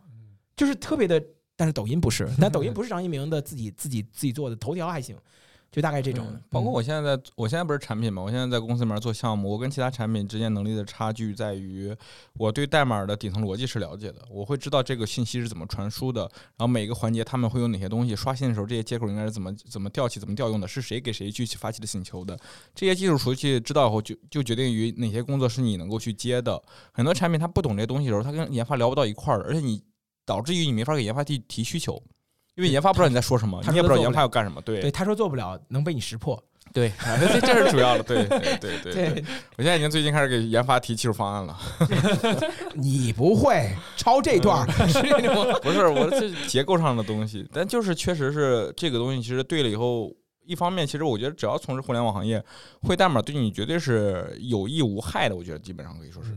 [0.58, 1.24] 就是特别的。
[1.56, 5.16] 但是抖音不是，那抖音 不是张一鸣的自己自己自己做的，头条还行，
[5.72, 6.42] 就大概这种的。
[6.50, 11.96] 包括我现在在，我现在不是产品嘛，我现在在公司里面做项目，我跟其他产品之间能力的差距在于，
[12.34, 16.24] 我对代码的底层逻辑是了解的，我会知道这个信息是怎么传输的，
[16.58, 22.38] 然后每个环节他们会有哪些东西，刷新的时候这些接口应该是怎么怎么调起、怎么调用的，是谁给谁去发起的请求的，
[22.76, 26.62] 这些技术熟悉知道以后，就就决定于哪些工作是你能够去接的。
[26.92, 29.82] 很多产品它不懂这些东西的时候，它跟研发聊不到一块儿，而且你
[30.26, 32.04] 导致于你没法给研发提提需求。
[32.56, 34.62] 因为研发不知道你在说什么，你也不知道研发要干什么。
[34.62, 36.42] 对，对，他说做不了，能被你识破。
[36.74, 36.92] 对，
[37.34, 38.04] 这这是主要的。
[38.04, 39.24] 对，对，对， 对。
[39.58, 41.58] 我现在已经最近开始给研发提技术方案了。
[42.76, 44.66] 你不会抄这段？
[45.62, 50.10] 不是，我这结构上的东西，但就是确实是这个东西，其实对了以后，
[50.46, 52.42] 一方面，其实我觉得只要从事互联网行业，
[52.84, 55.36] 会代码对你绝对是有益无害的。
[55.36, 56.30] 我觉得基本上可以说是。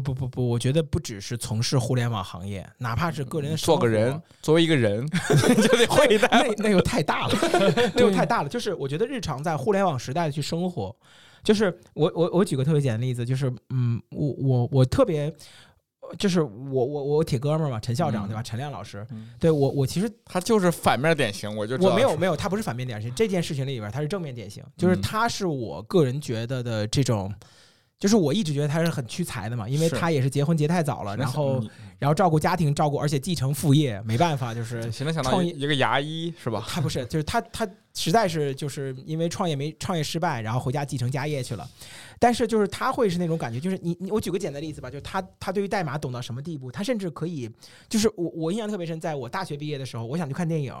[0.00, 5.06] 不不不不，我觉得不只是从事互联网行业，哪怕是个人做个人，作为一个人
[5.62, 7.34] 就得会的，那那又太大了，
[7.94, 8.48] 那又太大了。
[8.48, 10.94] 就是我觉得日常在互联网时代的去生活，
[11.42, 15.34] 就是我我我举个特别简单的例子，就是嗯，我我我特别，
[16.18, 18.42] 就是我我我铁哥们儿嘛，陈校长对吧？
[18.42, 19.06] 陈亮老师，
[19.38, 27.32] 对我我其实他就是反面典型，我就我没有没有，他不是反面典型，这件事情里边他是正面典型，就是他是我个人觉得的这种。
[27.98, 31.64] 就是我一直觉得他是很屈才的嘛，因为他也是结婚结太早了，然后
[31.98, 36.62] 然后照顾家庭，照顾而且继承父业，没办法，就是现在想到一个牙医是吧？
[36.68, 41.66] 他不是，就是他他实在是就是因为创业没创业失败，然后回家继承家业去了。
[42.18, 46.70] 但是就是他会是那种感觉，就是你你我举个简单的例子吧，就是他他对于代码懂到什么地步？
[46.70, 47.50] 他甚至可以，
[47.88, 50.74] 就是我我印象特别深，在我大学毕业的时候，我想去看电影，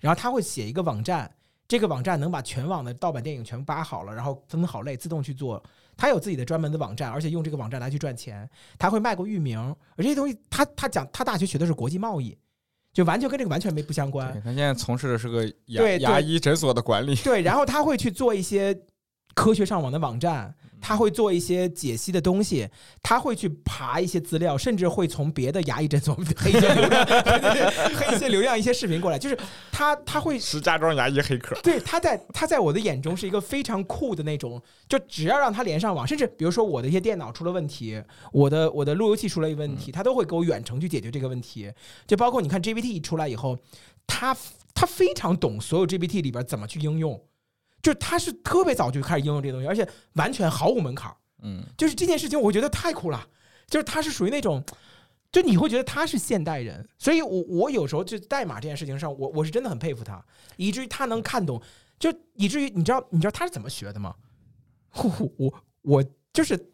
[0.00, 1.30] 然后他会写一个网站，
[1.68, 5.62] 这个网站能把全网的盗版电影全部扒好了，然后分好类，自动去做。
[5.96, 8.48] 他有自己的专门的网站，而且用这个网站来去赚钱。
[8.78, 9.58] 他会卖过域名，
[9.96, 12.36] 而这些东西，他他讲他大学学的是国际贸易，
[12.92, 14.32] 就完全跟这个完全没不相关。
[14.44, 17.14] 他现在从事的是个牙牙医诊所的管理。
[17.16, 18.78] 对，然后他会去做一些
[19.34, 20.54] 科学上网的网站。
[20.80, 22.68] 他会做一些解析的东西，
[23.02, 27.06] 他会去爬一些资料，甚至会从别的牙医诊所 黑一些流量，
[27.94, 29.18] 黑一些流量一些视频过来。
[29.18, 29.36] 就是
[29.72, 31.58] 他他会石家庄牙医黑客。
[31.62, 38.00] 对，他在他在我的眼中是一个非常酷的那种，就只要让他连上网，甚至比如说我的一些电脑出了问题，
[38.32, 41.72] 我的我的路由器出了一个问题，他都会给我远程去解决这个问题。
[42.06, 43.58] 就包括你看 GPT 出来以后，
[44.06, 44.36] 他
[44.74, 47.20] 他非常懂所有 GPT 里边怎么去应用。
[47.82, 53.28] 就是他是特别早就开始应用这些东西，而且完全毫无门槛嗯，就是这件事情，我觉得太酷了。
[53.68, 54.64] 就是他是属于那种，
[55.30, 56.88] 就你会觉得他是现代人。
[56.98, 60.24] 所以我我有时候就代码这件事情上，我我是真的很佩服他，
[60.56, 61.60] 以至于他能看懂，
[61.98, 64.14] 就以至于你知道你知道他是怎么学的吗？
[65.36, 66.72] 我我就是。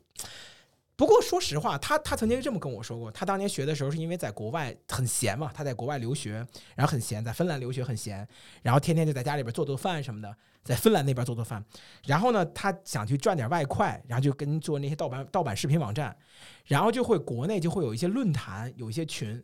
[0.94, 6.46] 不过说实话，他他曾经这么跟我说过，他当年学的时候是因为在国外很闲嘛，他在国外留学，
[6.76, 8.28] 然后很闲，在芬兰留学很闲，
[8.62, 11.64] 然后天天就在家里边做做饭什么的，在芬兰那边做做饭。
[12.04, 16.16] 然后呢，他想去赚点外快，然后就跟做那些盗版盗版视频网站，
[16.64, 19.42] 然后就会国内就会有一些论坛，有一些群。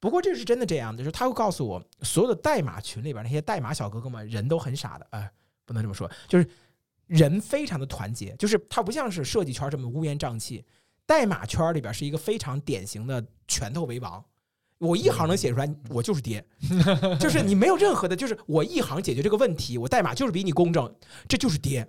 [0.00, 5.30] 不过这是真的这样的，就是他会告诉我，所有的代码群里边那些代码小哥哥们人都很傻的，哎，
[5.64, 6.48] 不能这么说，就是
[7.06, 10.64] 人非常的团结，就是他不像是设计圈这么乌烟瘴气。
[11.04, 14.22] 代码圈里边是一个非常典型的拳头为王，
[14.78, 16.44] 我一行能写出来，我就是爹，
[17.18, 20.94] 就是你没有任何的，就是我一行解决这个问题，我代码就是比你工整，
[21.28, 21.86] 这就是爹，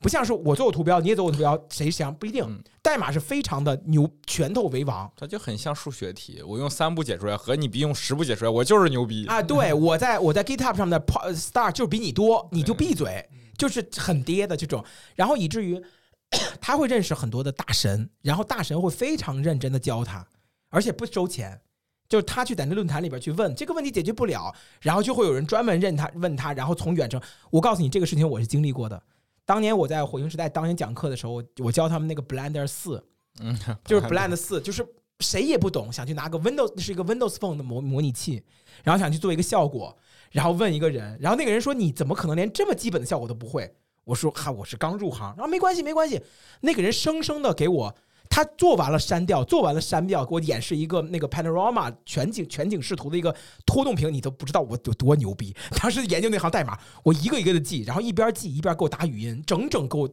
[0.00, 9.40] 不像是我做我图标，你也做我图标，谁强不一定，代码是非常的牛，拳头为王，它就很像数学题，我用三步解出来和你比用十步解出来，我就是牛逼啊！
[9.40, 15.82] 对我在我在 GitHub 上面的 star 就比你多，你就闭嘴，就是很爹的这种，然后以至于。
[16.60, 20.26] 他会认识很多的大神，然后大神会非常认真的教他，
[20.68, 21.60] 而且不收钱。
[22.08, 27.20] 就是他去在那论坛里边去问这个问题解决不了，然后就会有人专门认他问他，然后从远程。
[27.50, 29.02] 我告诉你，这个事情我是经历过的。
[29.44, 33.04] 当年我在火星时代当年讲课的时候，我教他们那个 Blender 四，
[33.40, 34.86] 嗯，就是 Blender 四，就是
[35.20, 38.42] 谁也不懂，想去拿个 Windows 是一个 Windows Phone 的模模拟器，
[38.82, 39.96] 然后想去做一个效果，
[40.30, 43.74] 然后问一个人，然后那个人说你怎么可能连这么基本的效果都不会？
[44.04, 46.20] 我说哈，我是刚入行，然后没关系，没关系。
[46.60, 47.94] 那个人生生的给我，
[48.34, 53.32] 他做完了删掉，做完了删掉，给我演示一个那个 panorama 全景全景视图的一个
[53.64, 55.54] 拖动屏，你都不知道我有多牛逼。
[55.80, 60.12] 当时研究那行代码，我一个一个的记，然后一边记一边给我打语音，整整给我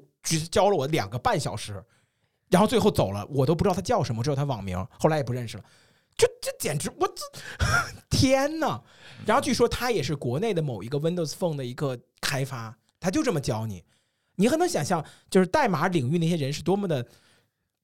[0.51, 1.83] 教了我两个半小时。
[2.51, 5.63] 然后最后走了，我都不知道他叫什么，只有他网名，后来也不认识了。
[6.15, 7.23] 这这简直我这
[8.15, 8.79] 天呐！
[9.25, 13.83] 然后据说他也是国内的某一个 Windows Phone 的一个开发，他就这么教你。
[14.35, 17.03] 你很能想象，就是代码领域那些人是多么的，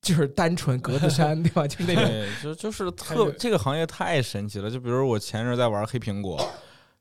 [0.02, 1.68] 就是单纯格子衫，对吧？
[1.68, 4.70] 就是那种，就就是特这个行业太神奇了。
[4.70, 6.40] 就比如我前阵在玩黑苹果，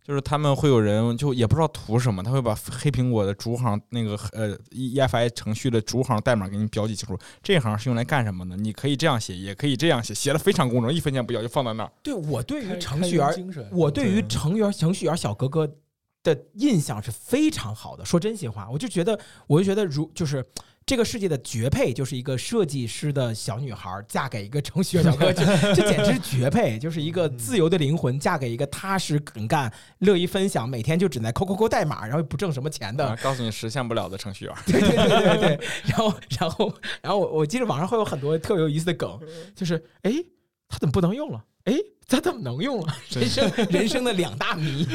[0.02, 8.56] 就是他们会有人就也不知道图什么，他会把黑苹果的主行那个呃 EFI 程序的主行代码给你标记清楚，这行是用来干什么的？
[8.56, 11.92] 你可以这样写，也可以这样写，写的非常工整，一分钱不要就放在那儿。
[12.02, 15.70] 对我对于程序员我对于对程序员程序员小哥哥
[16.24, 18.04] 的印象是非常好的。
[18.04, 20.44] 说真心话，我就觉得，我就觉得如就是。
[20.86, 25.44] 这个世界的绝配就是一个设计师的小女孩嫁给一个程序员小哥，这
[25.74, 34.54] 这简直是绝配，就是一个自由的灵魂嫁给一个踏实肯干、乐意分享、每天就只在抠抠抠代码，然后又不挣什么钱的啊，告诉你实现不了的程序员。
[34.64, 39.18] 对对对对对，然后然后然后我我记得网上会有很多特别有意思的梗，
[39.56, 40.12] 就是哎，
[40.68, 41.42] 他怎么不能用了？
[41.66, 41.74] 哎，
[42.08, 42.96] 它怎么能用了？
[43.10, 44.86] 人生人生的两大谜，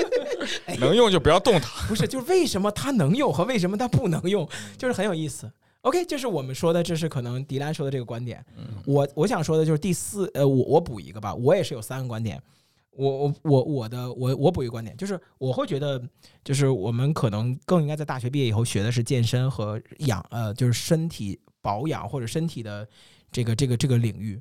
[0.66, 1.86] 哎能用就不要动它。
[1.86, 5.50] 不是就是为什么它能用和为什么它不能用，就是很有意思。
[5.82, 8.44] OK，这是我们说的，这是可能迪兰说的这个观点。
[8.84, 12.42] 我我想说的就是第四，呃，我我补一个吧，我也是有三个观点。
[12.90, 16.02] 我我我我的我我补一个观点，就是我会觉得，
[16.42, 22.88] 就是我们可能更应该在大学毕业以后学的是健身和养，呃，就是身体保养或者身体的
[23.30, 24.40] 这个这个这个领域。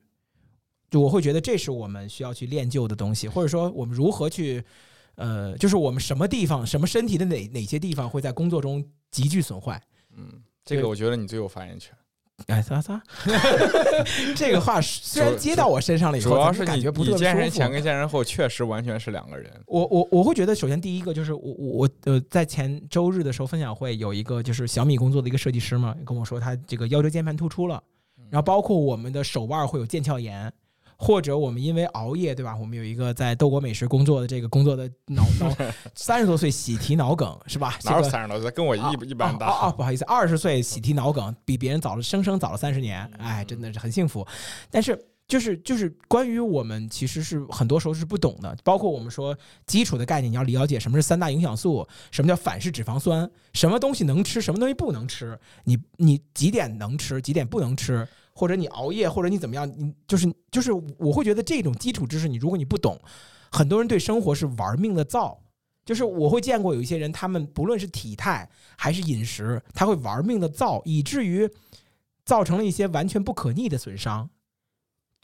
[0.89, 4.63] 就我会觉得这是我们需要去练就的东西，或者说我们如何去，
[5.15, 9.81] 呃，就是我们什么地方、什么身体的哪哪些地方会在工作中急剧损坏。
[10.15, 11.93] 嗯，这个我觉得你最有发言权。
[12.47, 13.01] 哎，咋咋？
[14.35, 19.49] 这个话虽然接到我身上了以后，主要是感觉不你健身前跟健身后确实完全是两个人。
[19.67, 27.81] 我我我会觉得，首先第一个就是我我我呃，在前周日的时候分享会有一个就是小米工作的一个设计师嘛，跟我说他这个腰椎间盘突出了，
[28.29, 30.51] 然后包括我们的手腕会有腱鞘炎。
[30.97, 32.55] 或者我们因为熬夜，对吧？
[32.55, 35.55] 我们有一个在豆果美食工作的这个工作的脑脑
[35.95, 37.77] 三十多岁喜提脑梗是吧？
[37.83, 38.49] 哪有三十多岁？
[38.51, 39.47] 跟我一啊一般大。
[39.47, 44.25] 哦，不好意思，二十岁喜提脑梗，比别人早了生生早了三十年，哎，真的是很幸福。
[44.69, 44.97] 但是
[45.27, 49.35] 就是就是关于我们其实是很多时候是不懂的，包括我们说
[49.65, 58.07] 基础的概念，你要了解什么是三大营养素，什么叫反式脂肪酸，什么东西能吃，什么东西不能吃，你你几点能吃，几点不能吃。
[58.35, 62.99] 或者你熬夜，或者你怎么样，你就是就是，我会觉得这种基础知识，你如果你不懂，
[63.49, 65.41] 很多人对生活是玩命的造。
[65.85, 71.47] 就是我会见过有一些人，他们不论是体态还是饮食，他会玩命的造，以至于
[72.25, 74.27] 造成了一些完全不可逆的损伤。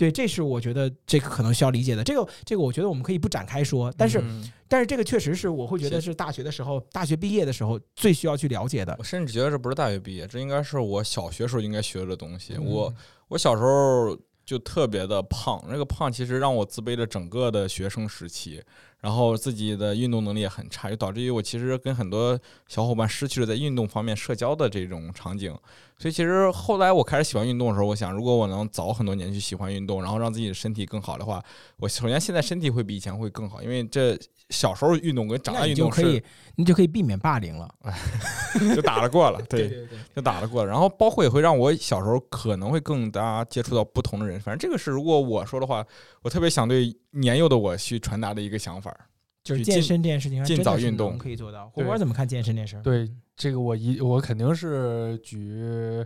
[0.02, 2.03] 对，这是我觉得这个可能需要理解的。
[2.03, 9.03] 这个这个，我觉得我们可以不展开说，但是、嗯但是这个确实是我会觉得是大学的时候，大学毕业的时候最需要去了解的我。
[9.03, 12.56] 甚至觉得这不是大学毕业，这应该是我小学时候应该学的东西。
[12.56, 12.94] 嗯我
[13.28, 14.18] 我小时候
[14.52, 18.61] 就特别的胖，那个胖其实让我自卑了整个的学生时期，
[18.99, 22.38] 然后自己的运动能力也很差，就导致于我其实跟很多
[22.68, 25.57] 小伙伴失去了在运动方面社交的这种场景。
[25.98, 31.41] 所以其实后来我开始喜欢运动的时候，我想如果我能早很多年去喜欢运动，然后让自己的身体更好的话，
[31.78, 34.19] 我首先现在身体会比以前会更好，因为这
[34.52, 36.23] 小时候运动跟长大运动是就可以，
[36.56, 37.73] 你就可以避免霸凌了。
[38.76, 39.68] 就打得过了， 对。
[39.68, 45.84] 对对，就打得过了，然后包括也会让我小时候可能会更加接触到不同的人，反正这个是如果我说的话，
[46.22, 48.95] 我特别想对年幼的我去传达的一个想法。
[49.44, 51.65] 就是健身这件事情还尽早运动能可以做到。
[51.69, 52.80] 火对锅怎么看健身这事？
[52.84, 56.06] 对这个我一我肯定是举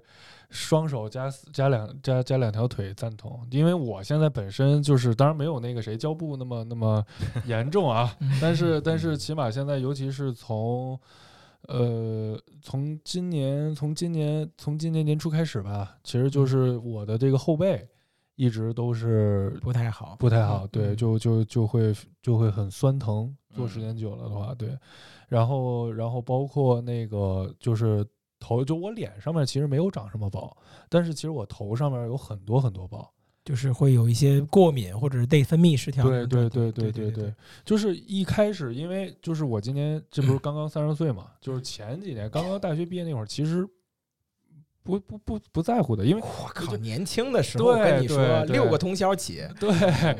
[0.49, 7.03] 双手加加两加加两条腿赞同，因为我现在本身就是当然没有那个谁胶布那么那么
[7.45, 10.99] 严重啊，嗯，但是但是起码现在尤其是从
[11.67, 17.88] 呃从今年从今年从今年年初开始吧，其实就是我的这个后背
[18.35, 20.95] 一直都是不太好，不太好，对，嗯。
[20.95, 23.81] 就就就会就会很酸疼，坐时嗯。
[23.81, 24.77] 间久了的话，对，
[25.30, 28.05] 然后然后包括那个就是
[28.45, 30.55] 头，就我脸上面其实没有长什么包，
[30.88, 33.11] 但是其实我头上面有很多很多包，
[33.43, 43.67] 就是会有一些过敏或者是内分泌失调对对对对对对，就是一开始因为就是我今年这不是刚刚三十岁嘛，就是前几年刚刚大学毕业那会儿，其实
[44.86, 49.68] 不不不不在乎的，因为我靠，年轻的时候对跟你说六个通宵起， 对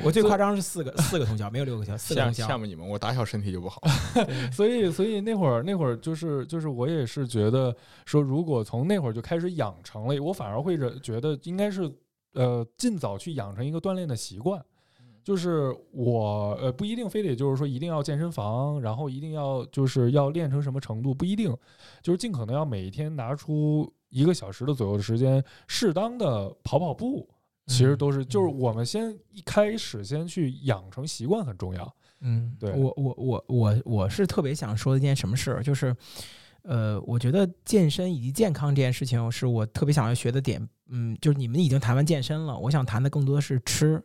[0.04, 2.48] 我最夸张是四个四个通宵，没有六个通宵，四个羡通宵。
[2.48, 3.80] 羡慕你们，我打小身体就不好。
[4.52, 7.76] 所以，所以那会儿，那会儿就是就是我也是觉得
[8.06, 11.88] 说，如果从那会儿就开始养成了，我反而会觉觉得应该是
[12.34, 14.60] 呃尽早去养成一个锻炼的习惯。
[15.24, 21.52] 就是我呃不一定非得就是说一定要健身房，然后一定要就是要练成什么程度，不一定，
[22.04, 27.30] 就是尽可能要每一天拿出一个小时的左右的时间，适当的跑跑步。
[27.68, 31.96] 其实都是，就是我们先一开始先去养成习惯很重要。
[32.22, 35.94] 嗯，对我我我我我是特别想说的一件什么事儿，就是，
[36.62, 40.66] 呃，我觉得健身以及健康这件事情是我特别想要学的点。
[40.90, 44.00] 嗯，就是你们已经谈完健身了，我想谈的更多的是吃，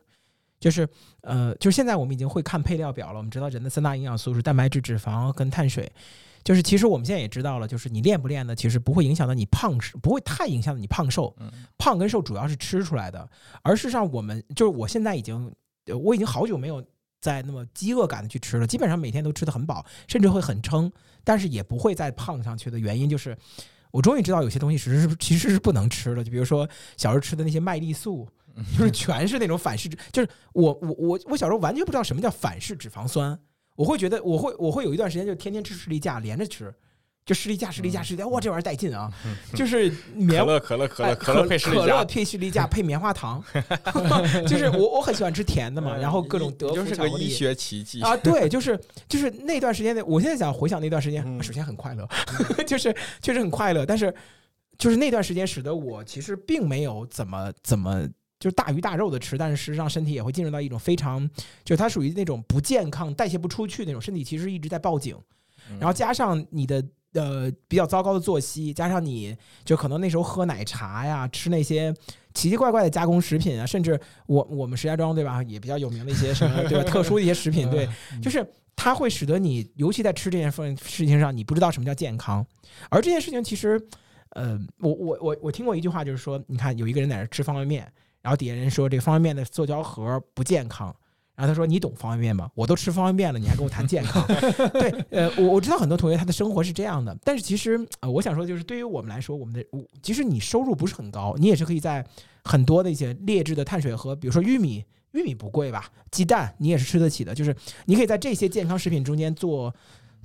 [0.58, 0.88] 就是
[1.20, 5.92] 呃，就是现在我们已经会看配料表了，我们知道人的三大营养素是蛋白质、脂肪跟碳水。
[6.42, 11.34] 就是其实我们现在也知道了，就是你练不练呢，其实不会影响到你胖瘦，不会太影响到你胖瘦。
[11.38, 13.28] 嗯胖跟瘦主要是吃出来的，
[13.62, 15.52] 而事实上我们就是我现在已经，
[15.86, 16.84] 呃我已经好久没有
[17.20, 20.90] 在那么饥饿感的去吃了，基本上每天都吃的很饱，甚至会很撑，
[21.24, 23.36] 但是也不会再胖上去的原因就是。
[23.92, 26.64] 我终于知道有些东西其实是其实是不能吃了，就比如说
[26.96, 28.24] 小时候吃的那些麦丽素，
[28.78, 33.36] 就是 全是那种反式脂，就是我我我我小时候完全不知道什么叫反式脂肪酸，
[33.80, 36.70] 我会觉得我会我会有一段时间就天天吃士力架连着吃，
[37.24, 39.10] 就士力架士力架士力架，哇这玩意儿带劲啊！
[39.56, 43.42] 就是棉可乐可乐可乐哎可乐配士力可乐架，配士力架配棉花糖，
[44.46, 47.30] 就是我我很喜欢吃甜的嘛，然后各种德你就是个医芙巧克力。
[47.30, 48.02] 学奇迹。
[48.02, 48.78] 啊，对，就是
[49.08, 51.42] 就是那段时间的，我现在想回想那段时间，嗯。
[51.42, 52.06] 首先很快乐，
[52.66, 54.14] 就是确实很快乐，但是
[54.76, 58.06] 就是那段时间使得我其实并没有怎么怎么。
[58.40, 61.28] 就是大鱼大肉的吃，但是事实上身体也会进入到一种非常，
[61.62, 65.14] 就是它属于那种不健康、代谢不出去那种，身体其实一直在报警。
[65.70, 71.94] 嗯然后加上你的呃比较糟糕的作息，加上你就可能那时候喝奶茶呀，吃那些
[72.32, 77.86] 奇奇怪怪的加工食品啊，甚至我我们石家庄对吧，也比较有名的一些什么对吧， 特殊的一些食品，对，
[78.22, 78.44] 就是
[78.74, 82.44] 它会使得你，尤其在吃这件事事情上，你不知道什么叫健康，
[82.88, 83.78] 而这件事情其实。
[84.36, 87.92] 呃，我我我我听过一句话，就是说，你看有一个人在那儿吃方便面，
[88.22, 90.94] 然后底下人说这个方便面的塑胶盒不健康，
[91.34, 92.50] 然后他说你懂方便面吗？
[92.54, 94.26] 我都吃方便面了，你还跟我谈健康？
[94.72, 102.04] 对，呃，我我知道很多同学他的生活是这样的，但是其实呃，我想说就是对于我们来说，我们的我即使你收入不是很高，你也是可以在
[102.44, 107.54] 很多的一些劣质的碳水和比如说玉米，玉米不贵吧，鸡蛋你也是吃得起的，就是
[107.86, 109.74] 你可以在这些健康食品中间做。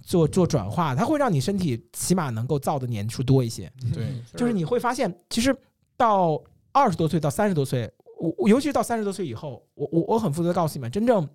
[0.07, 3.71] 做做转化，它会让你身体起码能够造的年数多一些。
[3.91, 4.05] 对，
[4.35, 5.57] 就是你会发现，其实
[5.97, 6.39] 到
[6.75, 7.89] 二十多岁到三十多岁，
[8.19, 11.25] 我我尤其是到三十多岁以后，我我我很负责告诉你们，真正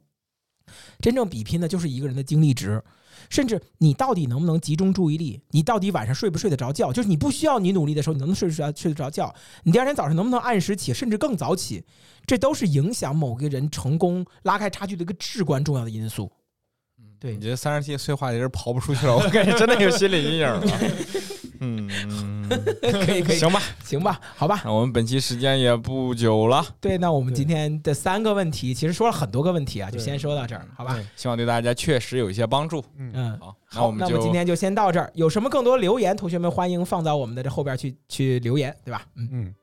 [1.01, 2.85] 真正比拼的就是一个人的精力值，
[3.31, 11.83] 甚至你到底能不能集中注意力，你到底晚上睡不睡得着觉，就是你不需要你努力的时候，你能不能睡得着睡得着觉，你第二天早上能不能按时起，甚至更早起，
[12.27, 16.31] 这都是影响某个人成功拉开差距的一个至关重要的因素。
[17.21, 20.63] 对你这三十七岁话题是刨不出去了，我感觉真的有心理阴影了。
[21.63, 21.87] 嗯，
[22.81, 24.63] 可以可以，行吧，行吧，好吧。
[24.65, 30.99] 那我们本期时间也不久了，对，那我们今天的三个问题，其实说了很多个问题啊，就先说到这儿，好吧？
[31.15, 32.83] 希望对大家确实有一些帮助。
[32.97, 35.11] 嗯嗯，好，那，我们就那么今天就先到这儿。
[35.15, 39.05] 有什么更多留言，同学们欢迎放到我们的这后边去去留言，对吧？
[39.17, 39.55] 嗯，嗯，